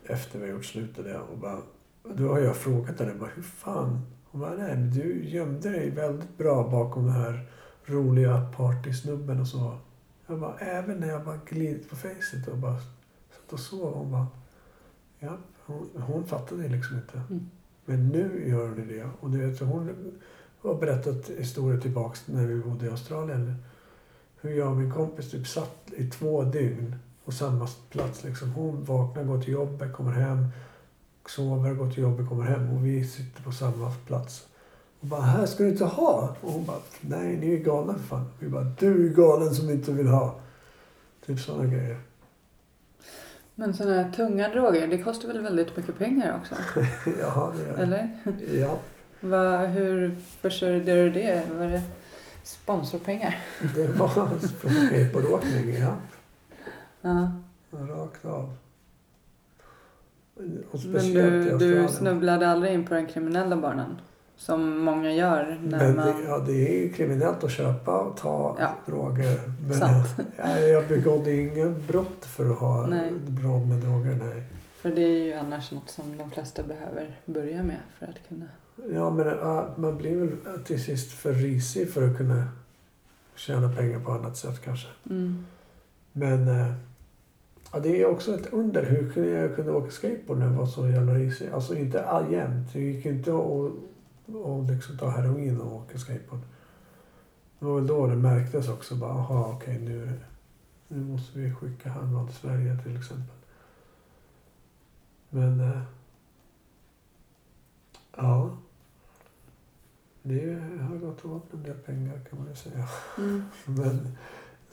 [0.03, 1.17] Efter vi har gjort slut och det.
[1.17, 1.61] Och bara,
[2.03, 4.01] då har jag frågat henne bara, hur fan?
[4.25, 7.45] Hon bara, nej men du gömde dig väldigt bra bakom den här
[7.85, 9.77] roliga partysnubben och så.
[10.27, 12.79] Jag bara, även när jag bara glidit på facet och bara
[13.31, 13.93] satt och sov.
[13.93, 14.27] Hon bara,
[15.19, 17.21] ja, hon, hon fattade liksom inte.
[17.29, 17.49] Mm.
[17.85, 19.09] Men nu gör hon det.
[19.19, 20.11] Och du vet, hon
[20.61, 23.55] har berättat historier tillbaks när vi bodde i Australien.
[24.41, 26.95] Hur jag och min kompis typ satt i två dygn
[27.25, 28.23] på samma plats.
[28.23, 28.51] Liksom.
[28.51, 30.47] Hon vaknar, går till jobbet, kommer hem,
[31.25, 32.69] sover, går till jobbet, kommer hem.
[32.69, 34.47] Och vi sitter på samma plats.
[35.05, 36.35] Och bara, här ska du inte ha.
[36.41, 38.25] Och hon bara, nej ni är galna för fan.
[38.39, 40.35] Vi bara, du är galen som inte vill ha.
[41.25, 41.97] Typ sådana grejer.
[43.55, 46.55] Men sådana här tunga droger, det kostar väl väldigt mycket pengar också?
[47.21, 48.09] ja, det är Eller?
[48.59, 48.79] Ja,
[49.19, 51.43] Va, hur försörjde du det?
[51.57, 51.81] Var det
[52.43, 53.39] sponsorpengar?
[53.75, 54.07] det var
[54.61, 55.75] på skateboardåkning.
[55.79, 55.95] Ja,
[57.01, 57.31] Ja.
[57.71, 58.53] rakt av.
[60.85, 63.97] Men du, du snubblade aldrig in på den kriminella banan?
[64.37, 66.05] Som många gör när Men man...
[66.07, 68.69] det, ja, det är ju kriminellt att köpa och ta Ja.
[68.85, 69.39] droger.
[69.67, 70.07] Men Sant.
[70.37, 73.11] ja, jag begådde ingen brott för att ha Nej.
[73.27, 74.19] bra med droger.
[74.23, 74.43] Nej.
[74.75, 78.45] För det är ju annars något som de flesta behöver börja med för att kunna...
[78.93, 79.27] Ja, men
[79.81, 82.47] man blir väl till sist för risig för att kunna
[83.35, 84.87] tjäna pengar på annat sätt kanske.
[85.09, 85.45] Mm.
[86.11, 86.73] Men eh,
[87.73, 90.65] ja, det är också ett under hur kunde jag kunde åka skateboard när jag var
[90.65, 91.49] så jävla risig.
[91.53, 92.73] Alltså inte jämt.
[92.73, 93.71] Det gick inte att
[94.25, 96.41] och liksom ta heroin och åka skateboard.
[97.59, 98.95] Det var väl då det märktes också.
[98.95, 100.19] Bara, aha, okej nu,
[100.87, 103.35] nu måste vi skicka Hanna till Sverige till exempel.
[105.29, 105.81] Men eh,
[108.17, 108.57] ja.
[110.23, 112.87] Det har gått åt en del pengar kan man ju säga.
[113.17, 113.43] Mm.
[113.65, 114.17] Men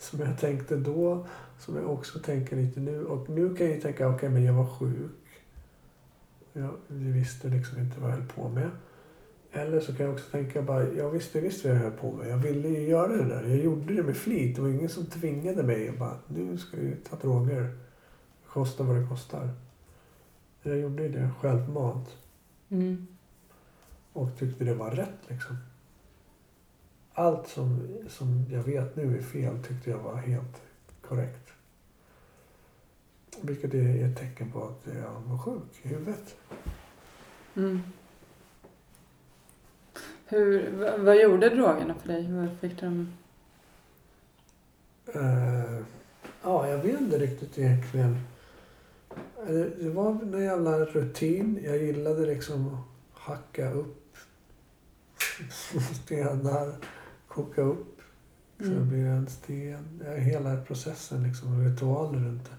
[0.03, 1.25] som jag tänkte då,
[1.59, 3.05] som jag också tänker lite nu.
[3.05, 5.11] Och nu kan jag ju tänka, okej men jag var sjuk.
[6.53, 8.71] Jag visste liksom inte vad jag höll på med.
[9.55, 12.29] Eller så kan jag också tänka bara, jag visste visst vad jag höll på med.
[12.29, 13.43] Jag ville ju göra det där.
[13.43, 14.55] Jag gjorde det med flit.
[14.55, 15.85] Det var ingen som tvingade mig.
[15.85, 17.77] Jag bara, nu ska du ta droger.
[18.47, 19.49] Kosta vad det kostar.
[20.61, 22.09] Jag gjorde det självmant.
[22.69, 23.07] Mm.
[24.13, 25.57] Och tyckte det var rätt liksom.
[27.13, 30.61] Allt som, som jag vet nu är fel tyckte jag var helt
[31.01, 31.49] korrekt.
[33.41, 36.35] Vilket är ett tecken på att jag var sjuk i huvudet.
[37.55, 37.81] Mm.
[40.25, 42.31] Hur, vad, gjorde drogerna för dig?
[42.31, 43.13] Vad fick de...
[45.13, 45.79] Eh,
[46.43, 48.17] ja, jag vet inte riktigt egentligen.
[49.79, 51.59] Det var en jävla rutin.
[51.63, 52.79] Jag gillade liksom att
[53.19, 54.17] hacka upp
[56.03, 56.75] stenar,
[57.27, 58.01] koka upp
[58.57, 58.89] så det Mm.
[58.89, 60.03] blir en sten.
[60.17, 62.49] Hela processen liksom, och ritualer runt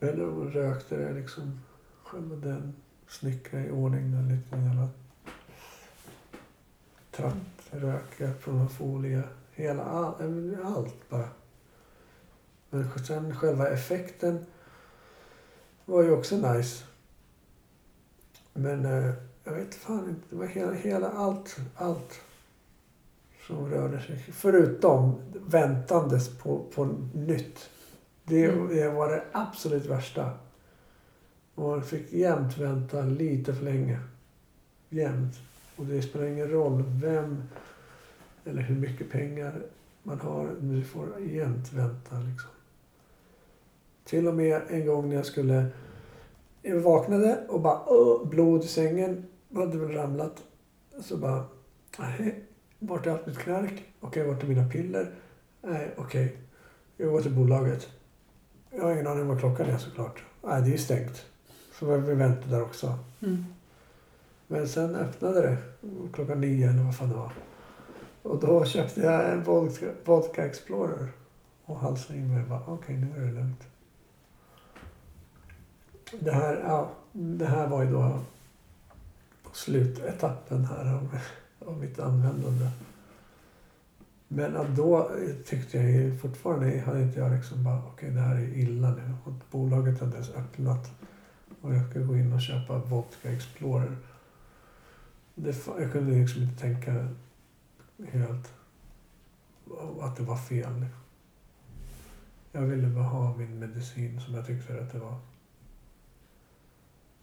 [0.00, 0.06] det.
[0.08, 1.60] Eller om man rökte det liksom.
[2.02, 2.74] Själva den
[3.08, 4.88] snickra i ordning en liten jävla
[7.16, 7.34] tratt
[8.46, 9.22] en folie.
[9.52, 11.28] Hela all, men allt bara.
[12.70, 14.46] Men sen själva effekten
[15.84, 16.84] var ju också nice.
[18.52, 19.12] Men eh,
[19.44, 20.22] jag vet fan inte.
[20.30, 22.20] Det var hela, hela allt, allt
[23.46, 24.18] som rörde sig.
[24.32, 26.84] Förutom väntandes på, på
[27.14, 27.70] nytt.
[28.24, 28.68] Det, Mm.
[28.68, 30.30] det var det absolut värsta.
[31.54, 34.00] Man fick jämt vänta lite för länge.
[34.88, 35.34] Jämt.
[35.76, 37.42] Och det spelar ingen roll vem
[38.44, 39.62] eller hur mycket pengar
[40.02, 40.56] man har.
[40.60, 42.50] Du får jämt vänta liksom.
[44.04, 45.66] Till och med en gång när jag skulle...
[46.62, 49.26] Jag vaknade och bara Åh, blod i sängen.
[49.54, 50.42] Hade väl ramlat.
[51.00, 51.44] Så bara...
[51.98, 52.44] Nej,
[52.78, 53.84] vart är allt mitt knark?
[54.00, 55.10] Okej, vart är mina piller?
[55.62, 56.36] Nej, okej.
[56.96, 57.88] Jag går till bolaget.
[58.70, 60.22] Jag har ingen aning om vad klockan är såklart.
[60.42, 61.26] Nej, det är stängt.
[61.78, 62.98] Så vi väntade där också.
[63.22, 63.44] Mm.
[64.54, 65.56] Men sen öppnade det
[66.12, 67.32] klockan nio eller vad fan det var.
[68.22, 71.08] Och då köpte jag en vodka, vodka Explorer
[71.64, 73.62] och halsade in mig och bara okej nu är det lugnt.
[76.20, 78.20] Det här, ja, det här var ju då
[79.42, 81.18] på slutetappen här av,
[81.66, 82.70] av mitt användande.
[84.28, 85.10] Men att då
[85.46, 89.14] tyckte jag ju fortfarande, hade inte jag liksom bara okej det här är illa nu.
[89.24, 90.90] Och bolaget hade ens öppnat
[91.60, 93.96] och jag skulle gå in och köpa vodka Explorer.
[95.34, 97.08] Det, jag kunde liksom inte tänka
[98.12, 98.52] helt
[100.00, 100.86] att det var fel.
[102.52, 105.16] Jag ville bara ha min medicin som jag tyckte att det var.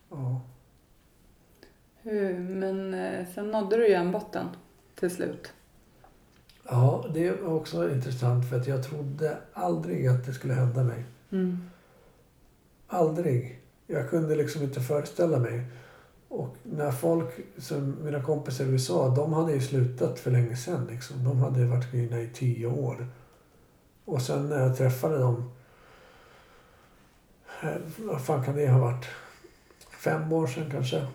[0.10, 0.42] Ja.
[2.02, 4.48] Hur, men eh, sen nådde du ju en botten
[4.96, 5.54] till slut.
[6.64, 11.06] ja, det var också intressant för att jag trodde aldrig att det skulle hända mig.
[11.32, 11.70] Mm.
[12.88, 13.62] Aldrig.
[13.88, 15.64] Jag kunde liksom inte föreställa mig.
[16.34, 20.88] Och när folk, som mina kompisar i USA, de hade ju slutat för länge sedan.
[20.92, 21.24] Liksom.
[21.24, 23.08] De hade varit grina i tio år.
[24.06, 25.52] Och sen när jag träffade dem,
[27.64, 29.06] eh, vad fan kan det ha varit?
[30.04, 31.08] Fem år sedan kanske.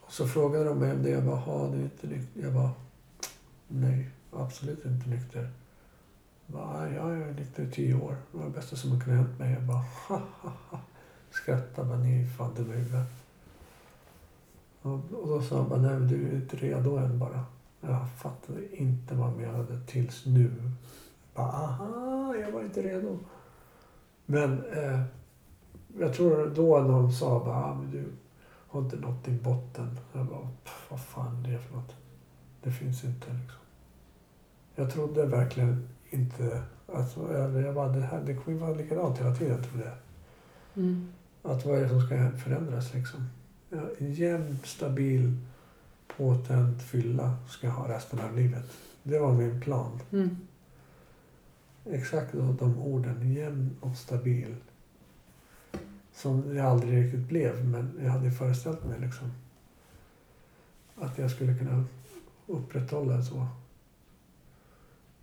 [0.00, 1.10] Och så frågade de mig om det.
[1.10, 2.42] Jag bara, "Ha, du är inte nykter.
[2.42, 2.70] Jag bara,
[3.68, 5.50] nej, absolut inte nykter.
[6.46, 8.16] Jag bara, "Nej, jag är nykter i tio år.
[8.32, 9.52] Det var det bästa som kunde ha hänt mig.
[9.52, 10.80] Jag bara, ha, ha, ha.
[11.30, 13.27] Skrattade, bara, ni är fan dumma i huvudet.
[14.88, 17.44] Och, då sa han bara, nej du är inte redo än bara.
[17.80, 20.50] Jag fattade inte vad jag menade tills nu.
[21.34, 23.18] Bara, aha, jag var inte redo.
[24.26, 25.00] Men eh,
[25.98, 28.04] jag tror då någon sa bara, ah, men du
[28.68, 29.98] har inte nått din botten.
[30.12, 31.94] Jag bara, "Pff, vad fan är det för något?
[32.62, 33.60] Det finns inte liksom.
[34.74, 36.62] Jag trodde verkligen inte,
[36.94, 39.94] alltså, jag, jag bara, det här det kommer ju vara likadant hela tiden trodde jag.
[40.84, 41.08] Mm.
[41.42, 43.28] Att vad är det som ska förändras liksom?
[43.70, 45.36] Ja, en jämn, stabil,
[46.06, 48.64] påtänd fylla ska jag ha resten av livet.
[49.02, 50.00] Det var min plan.
[50.12, 50.36] Mm.
[51.84, 53.32] Exakt de, de orden.
[53.34, 54.56] Jämn och stabil.
[56.12, 59.32] Som jag aldrig riktigt blev, men jag hade föreställt mig liksom.
[60.94, 61.84] Att jag skulle kunna
[62.46, 63.46] upprätthålla så.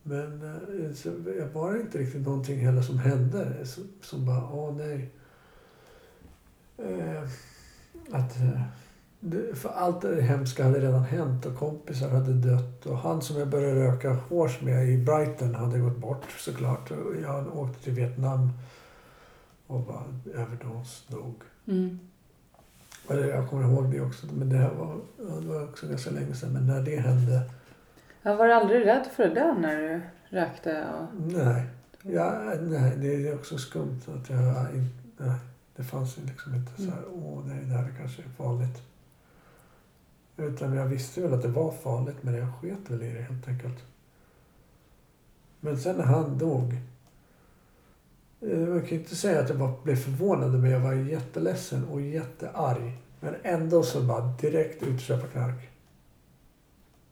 [0.04, 3.66] Men eh, det var inte riktigt någonting heller som hände.
[3.66, 5.12] Som, som bara, åh nej.
[6.78, 7.30] Eh,
[8.12, 8.62] att, eh,
[9.20, 12.86] det, för allt det hemska hade redan hänt och kompisar hade dött.
[12.86, 16.92] Och han som jag började röka hårs med i Brighton hade gått bort såklart.
[17.22, 18.50] Jag åkte till Vietnam
[19.68, 21.36] och bara överdos, dog.
[21.68, 22.00] Mm.
[23.08, 24.26] Jag kommer ihåg det också.
[24.34, 24.98] Men det, här var,
[25.42, 26.54] det var också ganska länge sedan.
[26.54, 27.42] Men när det hände,
[28.22, 30.86] Jag var aldrig rädd för att dö när du rökte?
[30.94, 31.22] Och...
[31.22, 31.64] nej.
[32.02, 34.40] Ja, nej, det är också skumt att jag.
[35.18, 35.40] Nej,
[35.76, 38.82] det fanns ju liksom inte så här, åh nej, det här är kanske farligt.
[40.38, 43.48] Utan jag visste väl att det var farligt, men jag sket väl i det helt
[43.48, 43.84] enkelt.
[45.60, 46.74] Men sen när han dog.
[48.42, 52.02] eh, Jag kan inte säga att jag bara blev förvånad, men jag var jätteledsen och
[52.02, 52.98] jättearg.
[53.20, 55.70] Men ändå så bara direkt ut och köpa knark.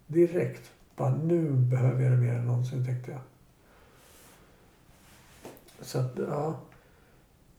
[0.08, 0.72] Direkt.
[0.96, 3.22] Bara nu behöver jag det mer än någonsin tänkte jag.
[5.82, 6.60] Så att, ja.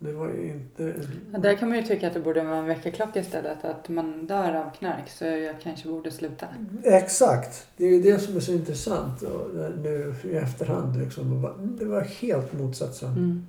[0.05, 0.95] Det var ju inte...
[1.33, 3.65] Ja, där kan man ju tycka att det borde vara en väckarklocka istället.
[3.65, 6.47] Att man dör av knark så jag kanske borde sluta.
[6.85, 7.67] Exakt.
[7.77, 10.97] Det är ju det som är så intressant och nu i efterhand.
[10.97, 11.49] Liksom,
[11.79, 13.09] det var helt motsatsen.
[13.09, 13.47] Mm.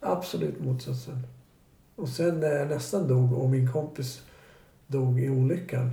[0.00, 1.26] Absolut motsatsen.
[1.96, 4.22] Och sen när jag nästan dog och min kompis
[4.86, 5.90] dog i olyckan.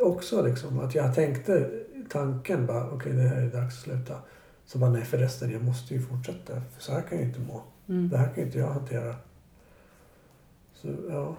[0.00, 1.70] Också liksom att jag tänkte
[2.08, 4.14] tanken bara okej det här är dags att sluta.
[4.66, 7.62] Så bara nej förresten jag måste ju fortsätta för så här kan jag inte må.
[7.88, 8.08] Mm.
[8.08, 9.16] Det här kan inte jag hantera.
[10.74, 11.36] Så ja.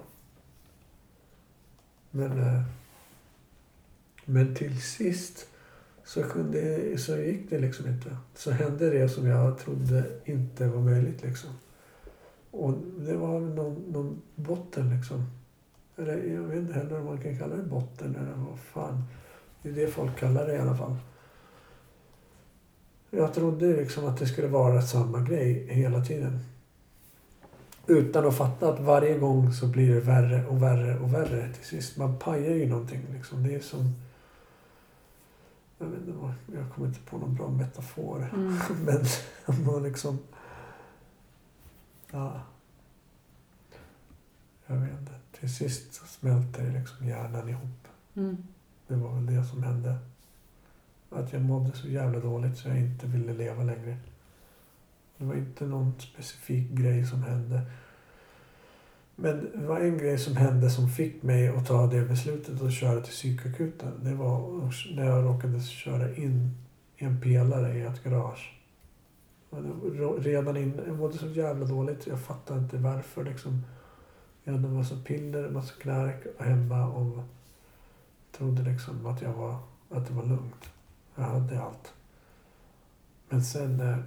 [2.12, 2.62] Men, eh,
[4.26, 5.48] men till sist
[6.04, 8.18] så, kunde, så gick det liksom inte.
[8.36, 11.50] Så hände det som jag trodde inte var möjligt liksom.
[12.52, 15.26] Och det var någon, någon botten liksom.
[15.98, 19.04] Eller jag vet inte heller om man kan kalla det botten eller vad fan.
[19.62, 20.96] Det är det folk kallar det i alla fall.
[23.16, 26.40] Jag trodde liksom att det skulle vara samma grej hela tiden.
[27.88, 31.54] Utan att fatta att varje gång så blir det värre och värre och värre.
[31.54, 33.44] Till sist, man pajar ju någonting liksom.
[33.44, 33.94] Det är som...
[35.78, 38.30] Jag vet inte jag kommer inte på någon bra metafor.
[38.34, 38.58] Mm.
[39.48, 40.20] Men man liksom...
[42.12, 42.42] Ja.
[44.68, 45.14] Jag vet inte.
[45.40, 47.88] Till sist så smälter liksom hjärnan ihop.
[48.16, 48.38] Mm.
[48.88, 49.98] Det var väl det som hände.
[51.10, 53.98] Att jag mådde så jävla dåligt så jag inte ville leva längre.
[55.18, 57.62] Det var inte någon specifik grej som hände.
[59.16, 62.72] Men det var en grej som hände som fick mig att ta det beslutet och
[62.72, 63.92] köra till psykakuten.
[64.04, 64.62] Det var
[64.96, 66.52] när jag råkade köra in
[66.98, 68.52] i en pelare i ett garage.
[70.18, 72.08] Redan in, jag mådde så jävla dåligt.
[72.08, 73.24] Jag fattade inte varför.
[73.24, 73.64] Liksom.
[74.44, 77.24] Jag hade en massa piller, en massa knark hemma och
[78.32, 79.58] trodde liksom att, jag var,
[79.90, 80.70] att det var lugnt.
[81.16, 81.94] Jag hade allt.
[83.30, 83.98] Men sen eh,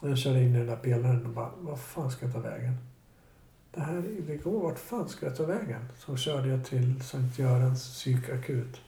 [0.00, 2.40] när jag körde in i den där pelaren och bara, vad fan ska jag ta
[2.40, 2.76] vägen?
[3.74, 5.88] Det här, det går, vart fan ska jag ta vägen?
[5.98, 8.80] Så körde jag till Sankt Görans psykakut.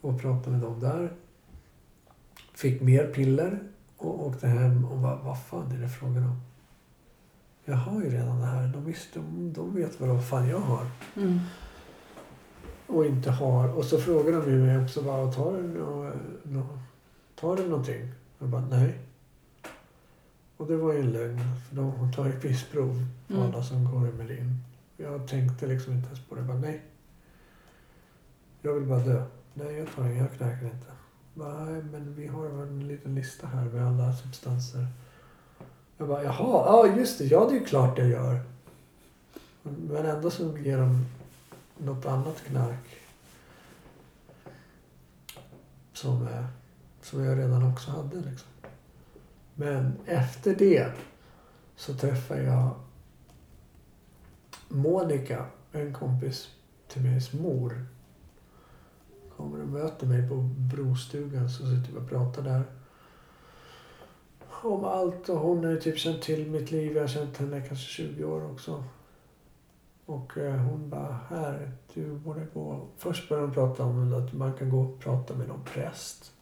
[0.00, 1.12] Och pratade med dem där.
[2.54, 3.58] Fick mer piller
[3.96, 6.40] och åkte hem och bara, vad fan är det frågan om?
[7.64, 8.68] Jag har ju redan det här.
[8.68, 10.86] De, visste, de, de vet vad fan jag har
[11.16, 11.40] Mm
[12.88, 13.68] och inte har.
[13.68, 16.12] Och så frågar de ju mig också bara, tar du, nå,
[16.42, 16.66] nå,
[17.40, 18.12] tar du någonting?
[18.38, 18.98] Jag bara, nej.
[20.56, 21.40] Och det var ju en lögn.
[21.68, 23.46] För de tar ju pissprov på Mm.
[23.46, 24.54] alla som går i Melin.
[24.96, 26.40] Jag tänkte liksom inte ens på det.
[26.40, 26.82] Jag bara, nej.
[28.62, 29.24] Jag vill bara dö.
[29.54, 30.86] Nej, jag tar inga, jag knarkar inte.
[31.34, 34.86] Nej, men vi har en liten lista här med alla substanser.
[35.98, 36.34] Jag bara, jaha,
[36.66, 38.40] ja just det, ja det är klart jag gör.
[39.62, 41.04] Men ändå så ger de
[41.78, 43.00] något annat knark.
[45.92, 46.28] Som,
[47.02, 48.16] som jag redan också hade.
[48.16, 48.48] Liksom.
[49.54, 50.92] Men efter det
[51.76, 52.74] så träffade jag
[54.68, 56.48] Monica, en kompis
[56.88, 57.86] till min mor.
[59.36, 60.34] Kommer och möter mig på
[60.74, 62.64] brostugan så sitter vi och pratar där.
[64.62, 66.92] Om allt och hon har ju typ känt till mitt liv.
[66.96, 68.84] Jag har känt henne kanske 20 år också.
[70.08, 72.86] Och eh, hon bara, här, du borde gå.
[72.96, 76.32] Först började hon prata om att man kan gå och prata med någon präst.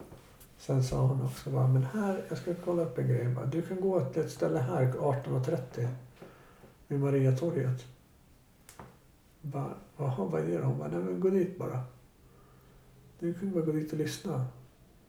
[0.58, 3.28] Sen sa hon också bara, men här, jag ska kolla upp en grej.
[3.28, 5.88] Bara, du kan gå till ett ställe här 18.30
[6.88, 7.84] vid Mariatorget.
[9.40, 10.64] Bara, Jaha, vad är det?
[10.64, 11.80] Hon bara, nej men gå dit bara.
[13.18, 14.46] Du kan bara gå dit och lyssna.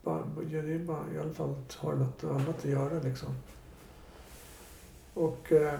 [0.03, 3.29] Bara, ja, det är bara, i alla fall har du något annat att göra liksom.
[5.13, 5.79] Och eh,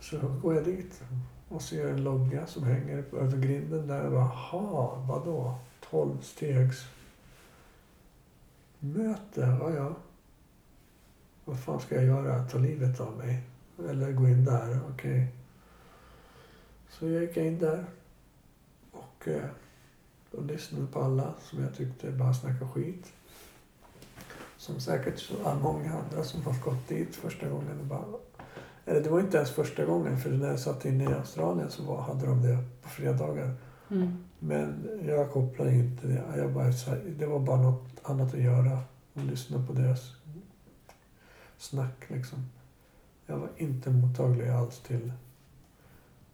[0.00, 1.02] så går jag dit
[1.48, 4.10] och ser en logga som hänger över grinden där.
[4.10, 5.58] Bara, Jaha, vadå?
[5.90, 6.84] Tolvstegs
[8.78, 9.56] möte?
[9.60, 9.94] Ja, ja.
[11.44, 12.44] Vad fan ska jag göra?
[12.44, 13.42] Ta livet av mig?
[13.88, 14.80] Eller gå in där?
[14.94, 15.28] Okej.
[16.88, 17.84] Så jag gick in där
[18.90, 19.48] och, eh,
[20.30, 23.12] och lyssnade på alla som jag tyckte bara snackade skit.
[24.56, 28.04] Som säkert så många andra som har gått dit första gången och bara
[28.86, 31.82] eller det var inte ens första gången för när jag satt inne i Australien så
[31.82, 33.54] var, hade de det på fredagar.
[33.90, 34.24] Mm.
[34.38, 36.22] Men jag kopplade inte det.
[36.36, 38.78] Jag bara, så här, det var bara något annat att göra.
[39.12, 40.12] Och lyssna på deras
[41.58, 42.46] snack liksom.
[43.26, 45.12] Jag var inte mottaglig alls till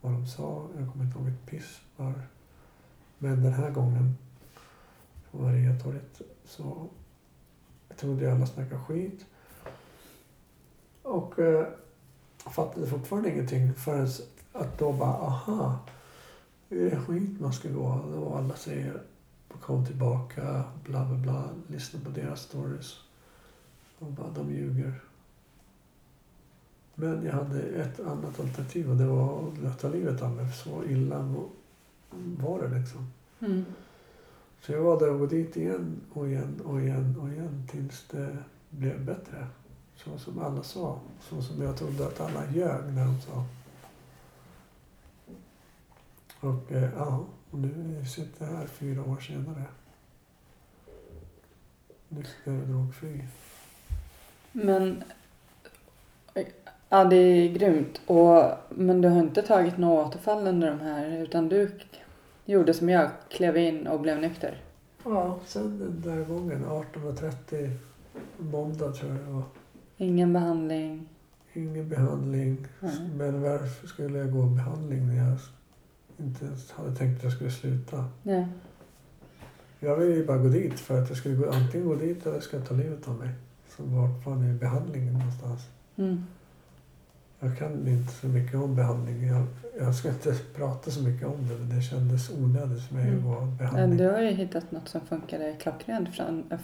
[0.00, 0.68] vad de sa.
[0.78, 2.14] Jag kommer inte ihåg ett piss var.
[3.18, 4.16] Men den här gången
[5.30, 6.88] på Mariatorget så
[7.96, 9.26] trodde jag alla snackade skit.
[11.02, 11.66] Och eh,
[12.50, 14.08] fattade fortfarande ingenting förrän
[14.52, 15.78] att då bara, aha.
[16.68, 17.86] Det är skit man ska gå.
[18.16, 19.02] Och alla säger
[19.60, 21.48] kom tillbaka, bla bla bla.
[21.66, 22.96] Lyssna på deras stories.
[23.98, 25.00] Och bara, de ljuger.
[26.94, 30.52] Men jag hade ett annat alternativ och det var att ta livet av mig.
[30.52, 31.34] Så illa
[32.38, 33.10] var det liksom.
[33.40, 33.64] Mm.
[34.60, 38.36] Så jag var där och dit igen och igen och igen och igen tills det
[38.70, 39.46] blev bättre.
[39.96, 40.98] Så som alla sa.
[41.20, 43.44] Så som jag trodde att alla ljög när de sa.
[46.40, 49.64] Och eh, ja, och nu sitter jag här fyra år senare.
[52.08, 53.24] Nykter och drogfri.
[54.52, 55.04] Men
[56.88, 58.00] ja, det är grymt.
[58.06, 61.70] Och, men du har inte tagit något återfall under de här utan du
[62.44, 64.60] gjorde som jag, klev in och blev nykter.
[65.04, 67.70] Ja, sen den där gången, 18.30,
[68.38, 69.42] måndag tror jag det var.
[70.02, 71.08] Ingen behandling.
[71.52, 72.66] Ingen behandling.
[72.82, 73.16] Mm.
[73.16, 75.38] Men varför skulle jag gå behandling när jag
[76.18, 78.04] inte ens hade tänkt att jag skulle sluta?
[78.22, 78.46] Nej.
[79.80, 82.40] Jag ville ju bara gå dit för att jag skulle gå, antingen gå dit eller
[82.40, 83.28] ska jag ta livet av mig.
[83.68, 85.60] Så vart fan är behandlingen någonstans?
[85.96, 86.24] Mm.
[87.40, 89.26] Jag kan inte så mycket om behandling.
[89.26, 89.44] Jag,
[89.78, 93.26] jag ska inte prata så mycket om det, men det kändes onödigt för mig Mm.
[93.30, 93.96] att Men behandling.
[93.98, 96.08] Du har ju hittat något som funkade klockrent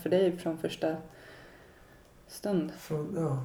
[0.02, 0.96] för dig från första
[2.28, 2.72] stund.
[2.78, 3.42] Från, ja,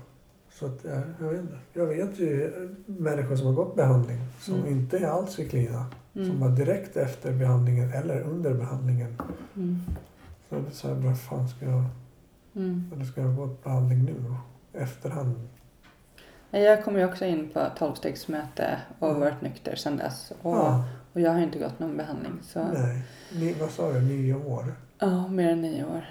[0.52, 1.58] så att, ja, jag, vet inte.
[1.74, 2.52] jag vet ju
[2.86, 4.68] människor som har gått behandling som Mm.
[4.68, 5.86] inte är alls är klina.
[6.14, 6.40] Som Mm.
[6.40, 9.18] var direkt efter behandlingen eller under behandlingen.
[9.56, 9.82] Mm.
[10.50, 11.84] Så jag så här, vad fan ska jag,
[12.56, 12.92] Mm.
[12.96, 14.36] eller ska jag ha gått behandling nu?
[14.82, 15.36] Efterhand?
[16.52, 19.20] Jag kom ju också in på tolvstegsmöte och Mm.
[19.22, 20.34] varit nykter sedan dess.
[20.42, 22.34] Och, Ja, och jag har inte gått någon behandling.
[22.44, 23.02] Så, nej.
[23.34, 24.66] Ni, vad sa du, nio år?
[25.00, 26.06] Ja, mer än nio år.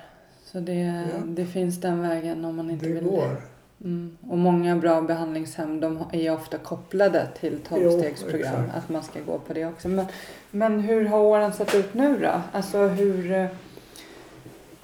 [0.53, 1.19] Så det, Ja.
[1.27, 3.05] det finns den vägen om man inte Det vill.
[3.05, 3.37] går.
[3.85, 4.17] Mm.
[4.29, 8.65] Och många bra behandlingshem de är ofta kopplade till tolvstegsprogram.
[8.75, 9.89] Att man ska gå på det också.
[9.89, 10.07] Men,
[10.51, 12.41] men hur har åren sett ut nu då?
[12.53, 13.33] Alltså hur...
[13.33, 13.47] eh,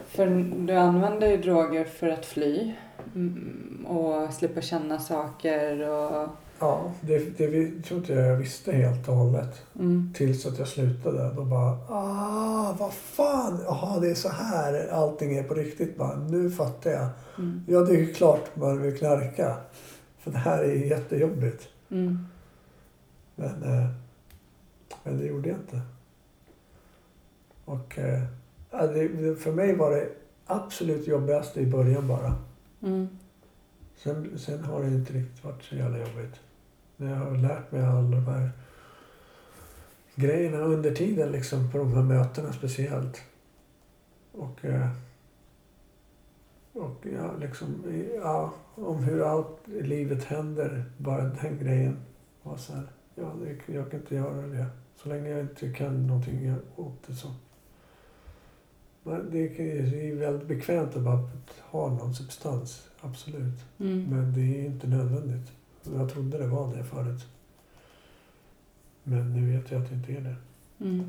[0.09, 0.27] För
[0.67, 2.73] du använder ju droger för att fly.
[3.15, 6.29] mm, Och slippa känna saker och...
[6.61, 9.63] Ja, det, det vi- tror inte jag visste helt och hållet.
[9.79, 11.35] Mm, Tills att jag slutade.
[11.37, 15.97] Då bara, ah, vad fan, jaha det är så här allting är på riktigt.
[15.97, 17.09] Bara, nu fattar jag.
[17.39, 19.57] mm, Ja, det är klart man vill knarka.
[20.19, 21.69] För det här är jättejobbigt.
[21.91, 22.19] mm,
[23.35, 23.87] Men, eh,
[25.05, 25.81] men det gjorde jag inte.
[27.65, 28.23] Och eh,
[28.71, 30.09] det, för mig var det
[30.47, 32.35] absolut jobbigaste i början bara.
[32.83, 33.09] mm,
[33.97, 36.41] Sen, sen har det inte riktigt varit så jävla jobbigt.
[37.01, 38.51] När jag har lärt mig alla de här
[40.15, 43.23] grejerna under tiden liksom på de här mötena speciellt.
[44.33, 44.89] Och, eh,
[46.73, 47.85] och ja, liksom,
[48.23, 50.85] ja, om hur allt i livet händer.
[50.99, 51.97] Bara den grejen
[52.43, 52.87] var så här.
[53.15, 53.33] Ja,
[53.67, 54.67] jag kan inte göra det.
[54.97, 57.29] Så länge jag inte kan någonting åt det så.
[59.03, 61.31] Men det är det är väldigt bekvämt att bara
[61.71, 62.89] ha någon substans.
[63.01, 63.65] Absolut.
[63.79, 65.53] mm, Men det är inte nödvändigt.
[65.95, 67.27] Jag trodde det var det förut.
[69.03, 70.37] Men nu vet jag att det inte är det.
[70.85, 71.05] mm,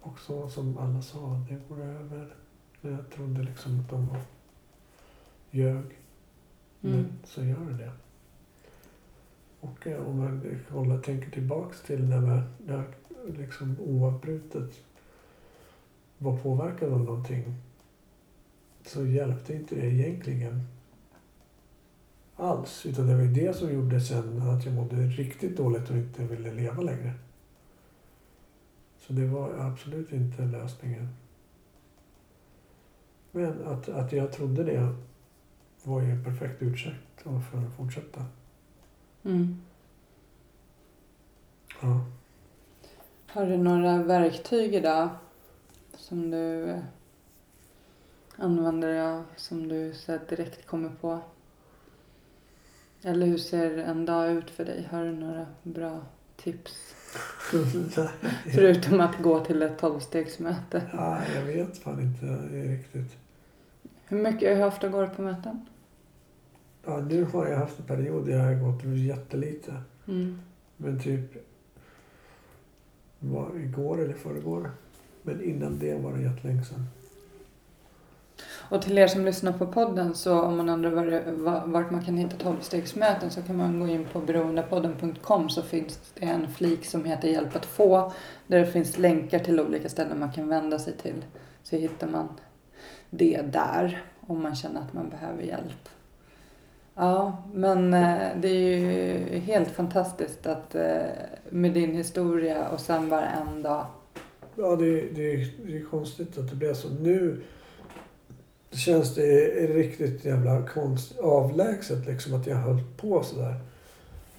[0.00, 2.34] Och så som alla sa, det går över.
[2.80, 4.20] Jag trodde liksom att de var
[5.50, 5.84] ljög.
[6.80, 7.92] Men mm, så gör det det.
[9.60, 12.84] Och eh, om man kollar, tänker tillbaks till när jag
[13.38, 14.80] liksom oavbrutet
[16.18, 17.54] var påverkad av någonting.
[18.86, 20.62] Så hjälpte inte det egentligen
[22.36, 22.86] alls.
[22.86, 26.24] Utan det var ju det som gjorde sen att jag mådde riktigt dåligt och inte
[26.24, 27.12] ville leva längre.
[28.98, 31.08] Så det var absolut inte lösningen.
[33.30, 34.94] Men att, att jag trodde det
[35.82, 38.24] var ju en perfekt ursäkt för att fortsätta.
[39.22, 39.60] mm.
[41.82, 42.04] Ja.
[43.26, 45.08] Har du några verktyg idag
[45.96, 46.76] som du
[48.36, 51.20] använder dig av som du så direkt kommer på?
[53.06, 54.88] Eller hur ser en dag ut för dig?
[54.90, 56.00] Har du några bra
[56.36, 56.94] tips?
[58.54, 60.82] Förutom att gå till ett tolvstegsmöte.
[60.92, 63.16] ja, jag vet fan inte riktigt.
[64.06, 65.66] Hur mycket, hur ofta går du på möten?
[66.84, 69.74] Ja, nu har jag haft en period där jag har gått jättelite.
[70.08, 70.38] Mm.
[70.76, 71.46] Men typ
[73.18, 74.70] var igår eller förrgår.
[75.22, 76.86] Men innan det var det jättelänge sedan.
[78.68, 81.24] Och till er som lyssnar på podden så om man undrar var det-
[81.66, 86.26] vart man kan hitta tolvstegsmöten så kan man gå in på beroendepodden.com så finns det
[86.26, 88.12] en flik som heter Hjälp att få
[88.46, 91.24] där det finns länkar till olika ställen man kan vända sig till.
[91.62, 92.28] Så hittar man
[93.10, 95.88] det där om man känner att man behöver hjälp.
[96.94, 101.02] Ja, men eh, det är ju helt fantastiskt att eh,
[101.50, 103.86] med din historia och sen bara en dag.
[104.56, 105.36] Ja, det, det,
[105.66, 106.88] det är konstigt att det blev så.
[106.88, 107.42] Nu
[108.76, 113.60] känns det riktigt jävla konst, avlägset liksom att jag höll på sådär.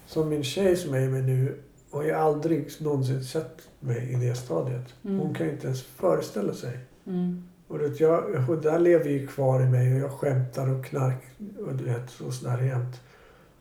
[0.06, 1.56] Som min tjej som är med nu
[1.90, 4.94] har ju aldrig någonsin sett mig i det stadiet.
[5.04, 5.18] Mm.
[5.18, 6.78] Hon kan ju inte ens föreställa sig.
[7.06, 7.48] Mm.
[7.68, 11.24] Och det, jag, och där lever ju kvar i mig och jag skämtar och knark
[11.58, 13.00] och du vet och sådär jämt.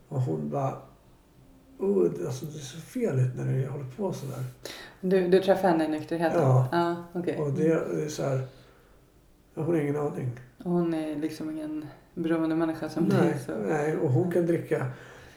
[0.07, 0.77] Och hon bara...
[1.79, 4.43] Oh, alltså, det ser fel ut när du håller på sådär.
[5.01, 6.41] Du, du träffade henne i nykterheten?
[6.41, 6.67] Ja.
[6.71, 7.37] ja okej.
[7.37, 8.41] Och det, det är så här...
[9.53, 10.39] Jag har ingen aning.
[10.65, 13.35] Hon är liksom ingen beroende människa som Nej, dig.
[13.45, 13.51] Så.
[13.67, 14.85] nej, och hon kan dricka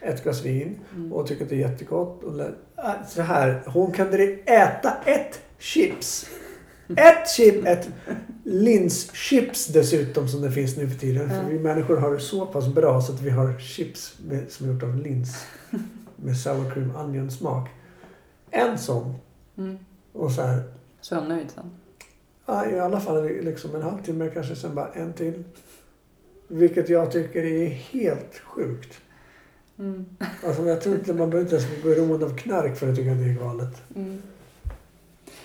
[0.00, 1.12] ett glas vin Mm.
[1.12, 2.24] och tycker att det är jättegott.
[2.24, 4.06] Och lä- äh, så här, hon kan
[4.46, 6.26] äta ett chips.
[6.96, 7.88] Ett chip, ett
[8.44, 11.30] linschips dessutom som det finns nu för tiden.
[11.30, 14.68] För vi människor har det så pass bra så att vi har chips med, som
[14.68, 15.46] är gjort av lins.
[16.16, 17.68] Med sour cream onion smak.
[18.50, 19.14] En sån.
[19.58, 19.76] Mm.
[20.12, 20.62] Och så här,
[21.00, 21.70] Så nöjd sen.
[22.48, 25.44] Ja, i alla fall liksom en halvtimme kanske sen bara en till.
[26.48, 29.00] Vilket jag tycker är helt sjukt.
[29.78, 30.06] Mm.
[30.46, 33.12] Alltså jag tror inte man behöver inte ens vara beroende av knark för att tycka
[33.12, 33.82] att det är galet.
[33.96, 34.22] Mm.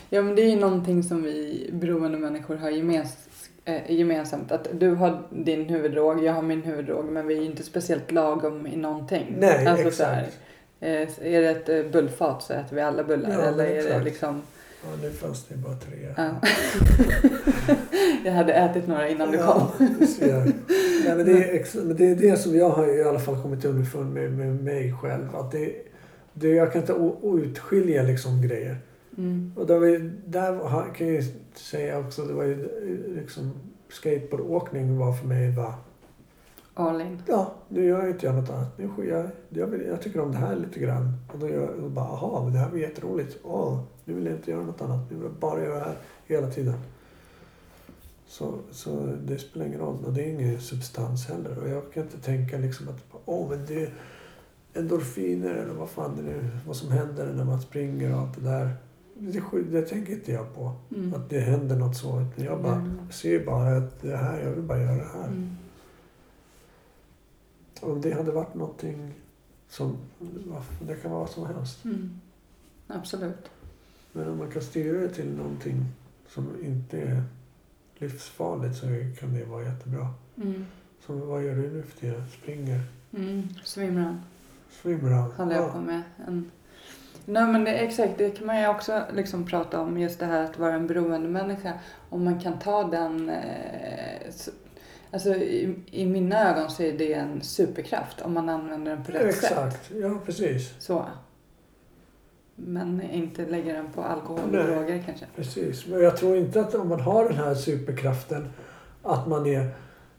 [0.09, 3.17] Ja men det är ju någonting som vi beroende människor har gemens,
[3.65, 4.51] eh, gemensamt.
[4.51, 8.11] Att du har din huvuddrog, jag har min huvuddrog men vi är ju inte speciellt
[8.11, 9.35] lagom i någonting.
[9.39, 9.97] Nej, alltså, exakt.
[9.97, 10.27] Så här,
[10.79, 13.29] eh, är det ett eh, bullfat så äter vi alla bullar.
[13.29, 14.05] Ja, eller är det exakt.
[14.05, 14.41] liksom...
[14.83, 16.13] Ja, nu fanns det bara tre.
[16.17, 16.35] Ja.
[18.25, 19.61] jag hade ätit några innan du kom.
[21.05, 23.65] Ja, men det, är men det är det som jag har i alla fall kommit
[23.65, 25.35] underfund med, med mig själv.
[25.35, 25.73] Att det,
[26.33, 28.77] det, jag kan inte utskilja liksom grejer.
[29.17, 29.53] Mm.
[29.55, 31.23] Och där, var, där kan jag ju
[31.55, 32.69] säga också, det var ju
[33.15, 33.51] liksom
[33.89, 35.73] skateboardåkning var för mig bara
[36.75, 37.21] All in.
[37.27, 38.77] Ja, nu gör jag inte jag något annat.
[38.77, 41.13] Nu, jag, jag, jag tycker om det här lite grann.
[41.33, 43.37] Och då gör och bara, aha, men det här var jätteroligt.
[43.43, 45.11] Åh, nu vill jag inte göra något annat.
[45.11, 45.95] Nu vill jag bara göra det här
[46.25, 46.75] hela tiden.
[48.27, 49.97] Så, så det spelar ingen roll.
[50.05, 51.59] Och det är ingen substans heller.
[51.59, 53.89] Och jag kan inte tänka liksom att, åh, men det är
[54.73, 58.49] endorfiner eller vad fan det nu vad som händer när man springer och allt det
[58.49, 58.69] där.
[59.15, 60.71] Det, det tänker inte jag på.
[60.95, 61.13] Mm.
[61.13, 62.25] Att det händer något så.
[62.35, 63.11] Jag bara Mm.
[63.11, 65.27] ser bara att det här, jag vill bara göra det här.
[65.27, 65.49] Mm.
[67.83, 69.13] Om det hade varit någonting
[69.69, 69.97] som...
[70.81, 71.85] Det kan vara vad som helst.
[71.85, 72.19] Mm.
[72.87, 73.49] Absolut.
[74.11, 75.85] Men om man kan styra det till någonting
[76.27, 77.23] som inte är
[77.95, 78.85] livsfarligt så
[79.19, 80.07] kan det vara jättebra.
[80.35, 80.65] Mm.
[81.05, 82.23] Som vad gör du nu för tiden?
[82.41, 82.81] Springer?
[83.13, 83.47] Mm.
[83.63, 84.21] Swimrun.
[84.81, 85.31] Swimrun?
[85.31, 86.01] håller jag på med.
[86.27, 86.51] En...
[87.25, 89.97] Nej men det, exakt, det kan man ju också liksom prata om.
[89.97, 91.73] Just det här att vara en beroende människa.
[92.09, 93.29] Om man kan ta den...
[93.29, 94.31] Eh,
[95.13, 99.11] alltså i, i mina ögon så är det en superkraft om man använder den på
[99.11, 99.43] rätt sätt.
[99.43, 100.73] Exakt, ja precis.
[100.79, 101.05] Så.
[102.55, 104.63] Men inte lägga den på alkohol och Nej.
[104.65, 105.25] droger kanske.
[105.35, 105.87] Precis.
[105.87, 108.49] Men jag tror inte att om man har den här superkraften
[109.03, 109.69] att man är...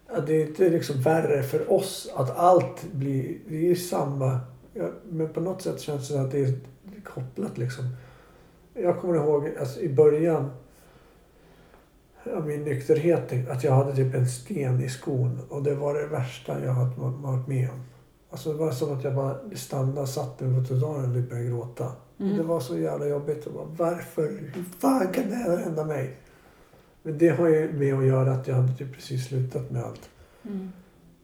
[0.09, 3.39] Att det är inte liksom värre för oss att allt blir...
[3.49, 4.41] Det är samma.
[4.75, 6.55] Ja, men på något sätt känns det att det är
[7.05, 7.85] kopplat liksom.
[8.75, 10.51] Jag kommer ihåg alltså, i början
[12.37, 16.07] av min nykterhet att jag hade typ en sten i skon och det var det
[16.07, 17.85] värsta jag hade varit med om.
[18.31, 21.93] Alltså det var som att jag bara stannade, satt mig på trottoaren och började gråta.
[22.21, 22.37] Mm.
[22.37, 23.47] Det var så jävla jobbigt.
[23.47, 24.29] Och bara, varför?
[24.55, 26.17] Hur fan kan det här hända mig?
[27.03, 30.11] Men det har ju med att göra att jag hade typ precis slutat med allt.
[30.43, 30.73] Mm.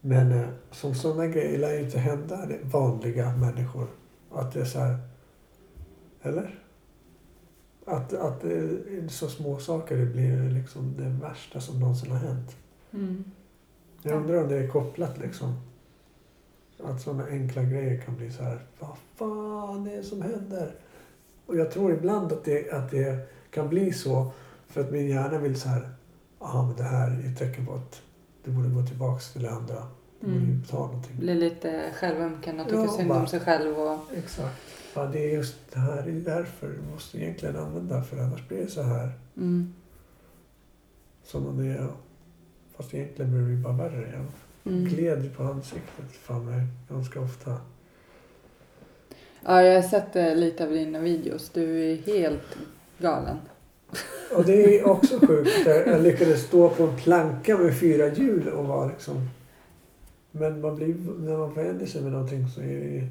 [0.00, 3.86] Men eh, som sådana grejer lär ju inte hända vanliga människor.
[4.32, 4.98] Att det är så här...
[6.22, 6.64] Eller?
[7.86, 8.44] Att, att
[9.08, 12.56] så små saker det blir liksom det värsta som någonsin har hänt.
[12.92, 13.24] Mm.
[14.02, 14.16] Jag Ja.
[14.16, 15.54] undrar om det är kopplat liksom.
[16.84, 18.58] Att sådana enkla grejer kan bli så här.
[18.78, 20.74] Vad fan är det som händer?
[21.46, 24.30] Och jag tror ibland att det, att det kan bli så.
[24.66, 25.88] För att min hjärna vill så här.
[26.40, 28.02] Ja men det här är ett tecken på att
[28.44, 29.86] du borde gå tillbaks till det andra.
[30.20, 30.50] Du borde Mm.
[30.50, 31.16] ju ta någonting.
[31.18, 33.78] Bli lite självömkande och tycka Ja, synd bara- om sig själv.
[33.78, 34.60] Och, Exakt.
[34.94, 36.02] Ja, det är just det här.
[36.02, 38.02] Det är därför du måste egentligen använda.
[38.02, 39.12] För annars blir det så här.
[39.36, 39.74] mm.
[41.24, 41.88] Som om det är.
[42.76, 44.10] Fast egentligen blir det bara värre.
[44.12, 44.26] Jag
[44.64, 44.84] Mm.
[44.84, 47.56] gled på ansiktet för mig ganska ofta.
[49.44, 51.50] Ja, jag har sett eh, lite av dina videos.
[51.50, 52.56] Du är helt
[52.98, 53.36] galen.
[54.36, 55.50] Och det är också sjukt.
[55.66, 59.28] Jag lyckades stå på en planka med fyra hjul och vara liksom...
[60.30, 63.08] Men man blir, när man vänjer sig med någonting så är det...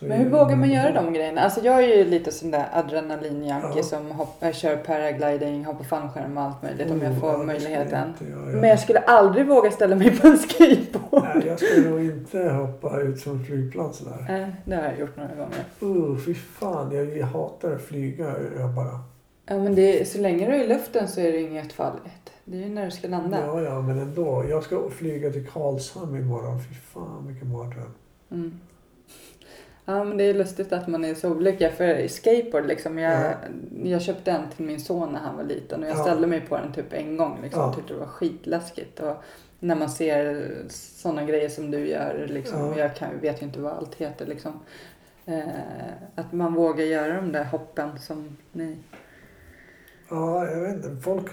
[0.00, 1.40] Men hur vågar man göra de grejerna?
[1.40, 3.82] Alltså jag är ju lite sån där adrenalinjunkie Ja.
[3.82, 8.12] som hoppar, kör paragliding, hoppar fallskärm och allt möjligt om jag Oh, får ja, möjligheten.
[8.18, 8.60] jag göra.
[8.60, 11.24] Men jag skulle aldrig våga ställa mig på en skateboard.
[11.34, 14.26] Nej, jag skulle nog inte hoppa ut från flygplan sådär.
[14.28, 15.98] Nej, det har jag gjort några gånger.
[16.10, 18.34] Uh, fy fan, jag, jag hatar att flyga.
[18.58, 19.00] Jag bara...
[19.46, 22.32] Ja men det, är- så länge du är i luften så är det inget farligt.
[22.44, 23.38] Det är ju när du ska landa.
[23.46, 24.44] Ja, ja, men ändå.
[24.48, 26.58] Jag ska flyga till Karlshamn imorgon.
[26.68, 27.94] Fy fan, vilken mardröm.
[28.30, 28.60] Mm.
[29.84, 31.70] Ja men det är lustigt att man är så olika.
[31.70, 33.34] För skateboard liksom, jag,
[33.84, 36.02] jag köpte en till min son när han var liten och jag Ja.
[36.02, 37.38] ställde mig på den typ en gång.
[37.42, 37.72] Liksom, Ja.
[37.74, 39.00] Tyckte det var skitläskigt.
[39.00, 39.16] Och
[39.60, 42.78] när man ser sådana grejer som du gör, liksom, Ja.
[42.78, 44.26] jag kan, vet ju inte vad allt heter.
[44.26, 44.60] Liksom,
[45.26, 45.42] eh,
[46.14, 48.76] att man vågar göra de där hoppen som ni.
[50.10, 51.02] Ja, jag vet inte.
[51.02, 51.30] Folk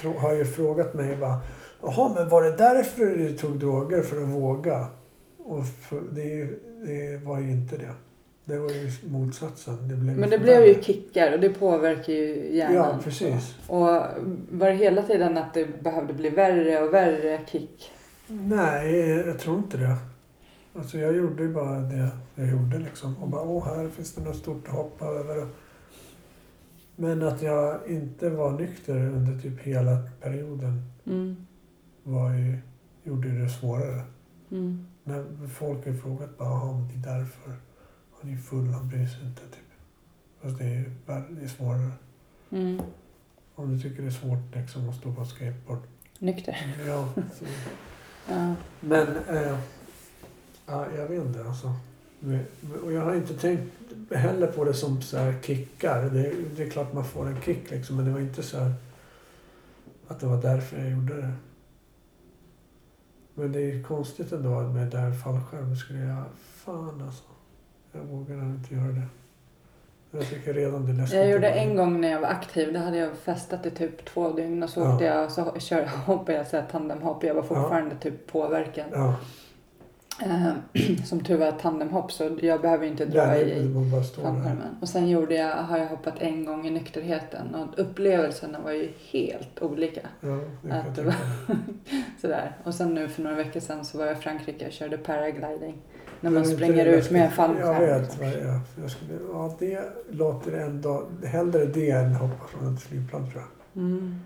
[0.00, 1.40] tro, har ju frågat mig bara.
[1.82, 4.02] Jaha, men var det därför du tog droger?
[4.02, 4.86] För att våga?
[5.38, 7.94] Och för, det, är ju- det var ju inte det.
[8.44, 9.88] Det var ju motsatsen.
[9.88, 12.74] Det blev Men det blev ju kickar och det påverkar ju hjärnan.
[12.74, 13.54] Ja, precis.
[13.66, 13.86] Och
[14.50, 17.90] var det hela tiden att det behövde bli värre och värre kick?
[18.28, 19.96] Nej, jag tror inte det.
[20.74, 23.16] Alltså jag gjorde ju bara det jag gjorde liksom.
[23.16, 25.46] Och bara, åh, här finns det något stort att hoppa över.
[26.96, 31.36] Men att jag inte var nykter under typ hela perioden Mm.
[32.02, 32.58] var ju,
[33.04, 34.02] gjorde det svårare.
[34.50, 34.86] Mm.
[35.08, 37.52] När folk har frågat bara, men det är därför.
[38.20, 39.68] Han är full, han bryr sig inte typ.
[40.42, 40.84] Fast det är,
[41.30, 41.90] det är svårare.
[42.50, 42.80] Mm.
[43.54, 45.78] Om du tycker det är svårt liksom att stå på skateboard.
[46.18, 46.74] Nykter.
[46.86, 47.44] Ja, så.
[48.30, 48.54] Ja.
[48.80, 49.58] Men, eh,
[50.66, 51.72] ja, jag vet inte alltså.
[52.20, 52.44] Men-
[52.84, 53.72] Och jag har inte tänkt
[54.14, 56.02] heller på det som så här kickar.
[56.10, 58.72] Det, det är klart man får en kick liksom, men det var inte så här
[60.08, 61.32] att det var därför jag gjorde det.
[63.38, 65.76] Men det är konstigt ändå med där fallskärm.
[65.76, 67.24] skulle jag, fan alltså.
[67.92, 69.02] Jag vågar inte göra det.
[70.10, 71.18] Jag tycker redan det är läskigt.
[71.18, 72.72] Jag gjorde en gång när jag var aktiv.
[72.72, 75.02] Då hade jag festat i typ två dygn och så Ja.
[75.02, 77.24] jag så kör, hoppade jag så här tandemhopp.
[77.24, 78.86] Jag var fortfarande typ påverkad.
[78.92, 79.14] Ja,
[81.04, 83.74] som tur var tandemhopp så jag behöver inte dra där i
[84.14, 84.76] fallskärmen.
[84.80, 88.88] Och sen gjorde jag, har jag hoppat en gång i nykterheten och upplevelserna var ju
[89.12, 90.00] helt olika.
[90.20, 91.14] Ja, det Att det var-.
[92.20, 92.56] Sådär.
[92.64, 95.78] Och sen nu för några veckor sedan så var jag i Frankrike och körde paragliding.
[96.20, 97.66] När man springer det ut med en fallskärm.
[97.66, 98.02] Jag vet.
[98.02, 98.24] liksom.
[98.24, 101.08] vad jag, jag skulle, ja, det låter ändå...
[101.24, 103.82] Hellre det än hoppa från ett flygplan tror jag.
[103.82, 104.20] Mm.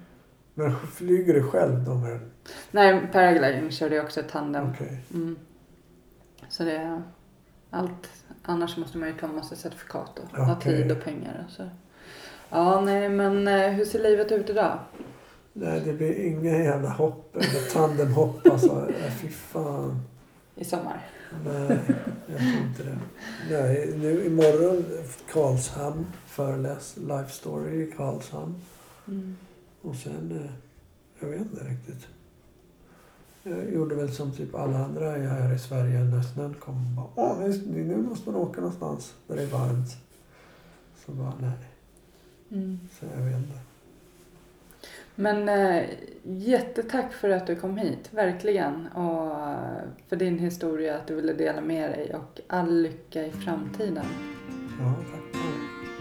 [0.54, 2.30] Men flyger du själv då med den?
[2.70, 4.66] Nej, paragliding körde jag också tandem.
[4.74, 5.00] Okej.
[5.14, 5.36] Mm.
[6.52, 7.02] Så det är
[7.70, 8.08] allt.
[8.42, 10.82] Annars måste man ju ta en massa certifikat och ha Okej.
[10.82, 11.44] tid och pengar.
[11.46, 11.68] Och så.
[12.50, 14.78] Ja, nej, men eh, hur ser livet ut idag?
[15.52, 18.88] Nej, det blir inga jävla hopp eller tandemhopp alltså.
[19.20, 20.00] Fy fan.
[20.54, 21.08] I sommar?
[21.44, 21.78] Nej,
[22.26, 22.98] jag tror inte det.
[23.50, 24.84] Nej, nu imorgon
[25.32, 26.06] Karlshamn.
[26.26, 28.54] Föreläs Life Story i Karlshamn.
[29.08, 29.36] Mm.
[29.82, 30.50] Och sen, eh,
[31.20, 32.06] jag vet inte riktigt.
[33.42, 36.96] Jag gjorde väl som typ alla andra här i Sverige när snön kom.
[36.96, 39.96] Bara, Åh, nu, nu måste man åka någonstans där det är varmt.
[41.06, 41.52] Så bara, nej.
[42.50, 42.80] Mm.
[43.00, 43.58] Så jag vet inte.
[45.14, 45.84] Men eh,
[46.22, 48.86] jättetack för att du kom hit, verkligen.
[48.86, 53.30] Och eh, för din historia, att du ville dela med dig och all lycka i
[53.30, 54.06] framtiden.
[54.80, 55.42] Ja, tack.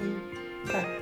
[0.02, 0.20] Mm.
[0.72, 1.01] Tack.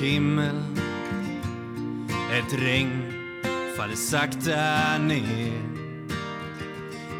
[0.00, 0.62] Himmel.
[2.32, 3.02] Ett regn
[3.76, 5.62] faller sakta ner.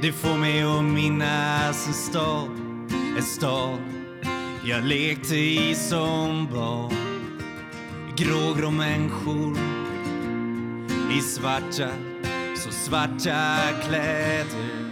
[0.03, 2.49] Det får mig att minnas en stad
[3.16, 3.79] En stad
[4.64, 6.95] jag lekte i som barn.
[8.16, 9.59] Grågrå människor
[11.18, 11.89] i svarta,
[12.57, 13.57] så svarta
[13.87, 14.89] kläder.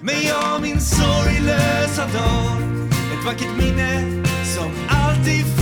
[0.00, 5.61] Men jag min sorglösa dag Ett vackert minne som alltid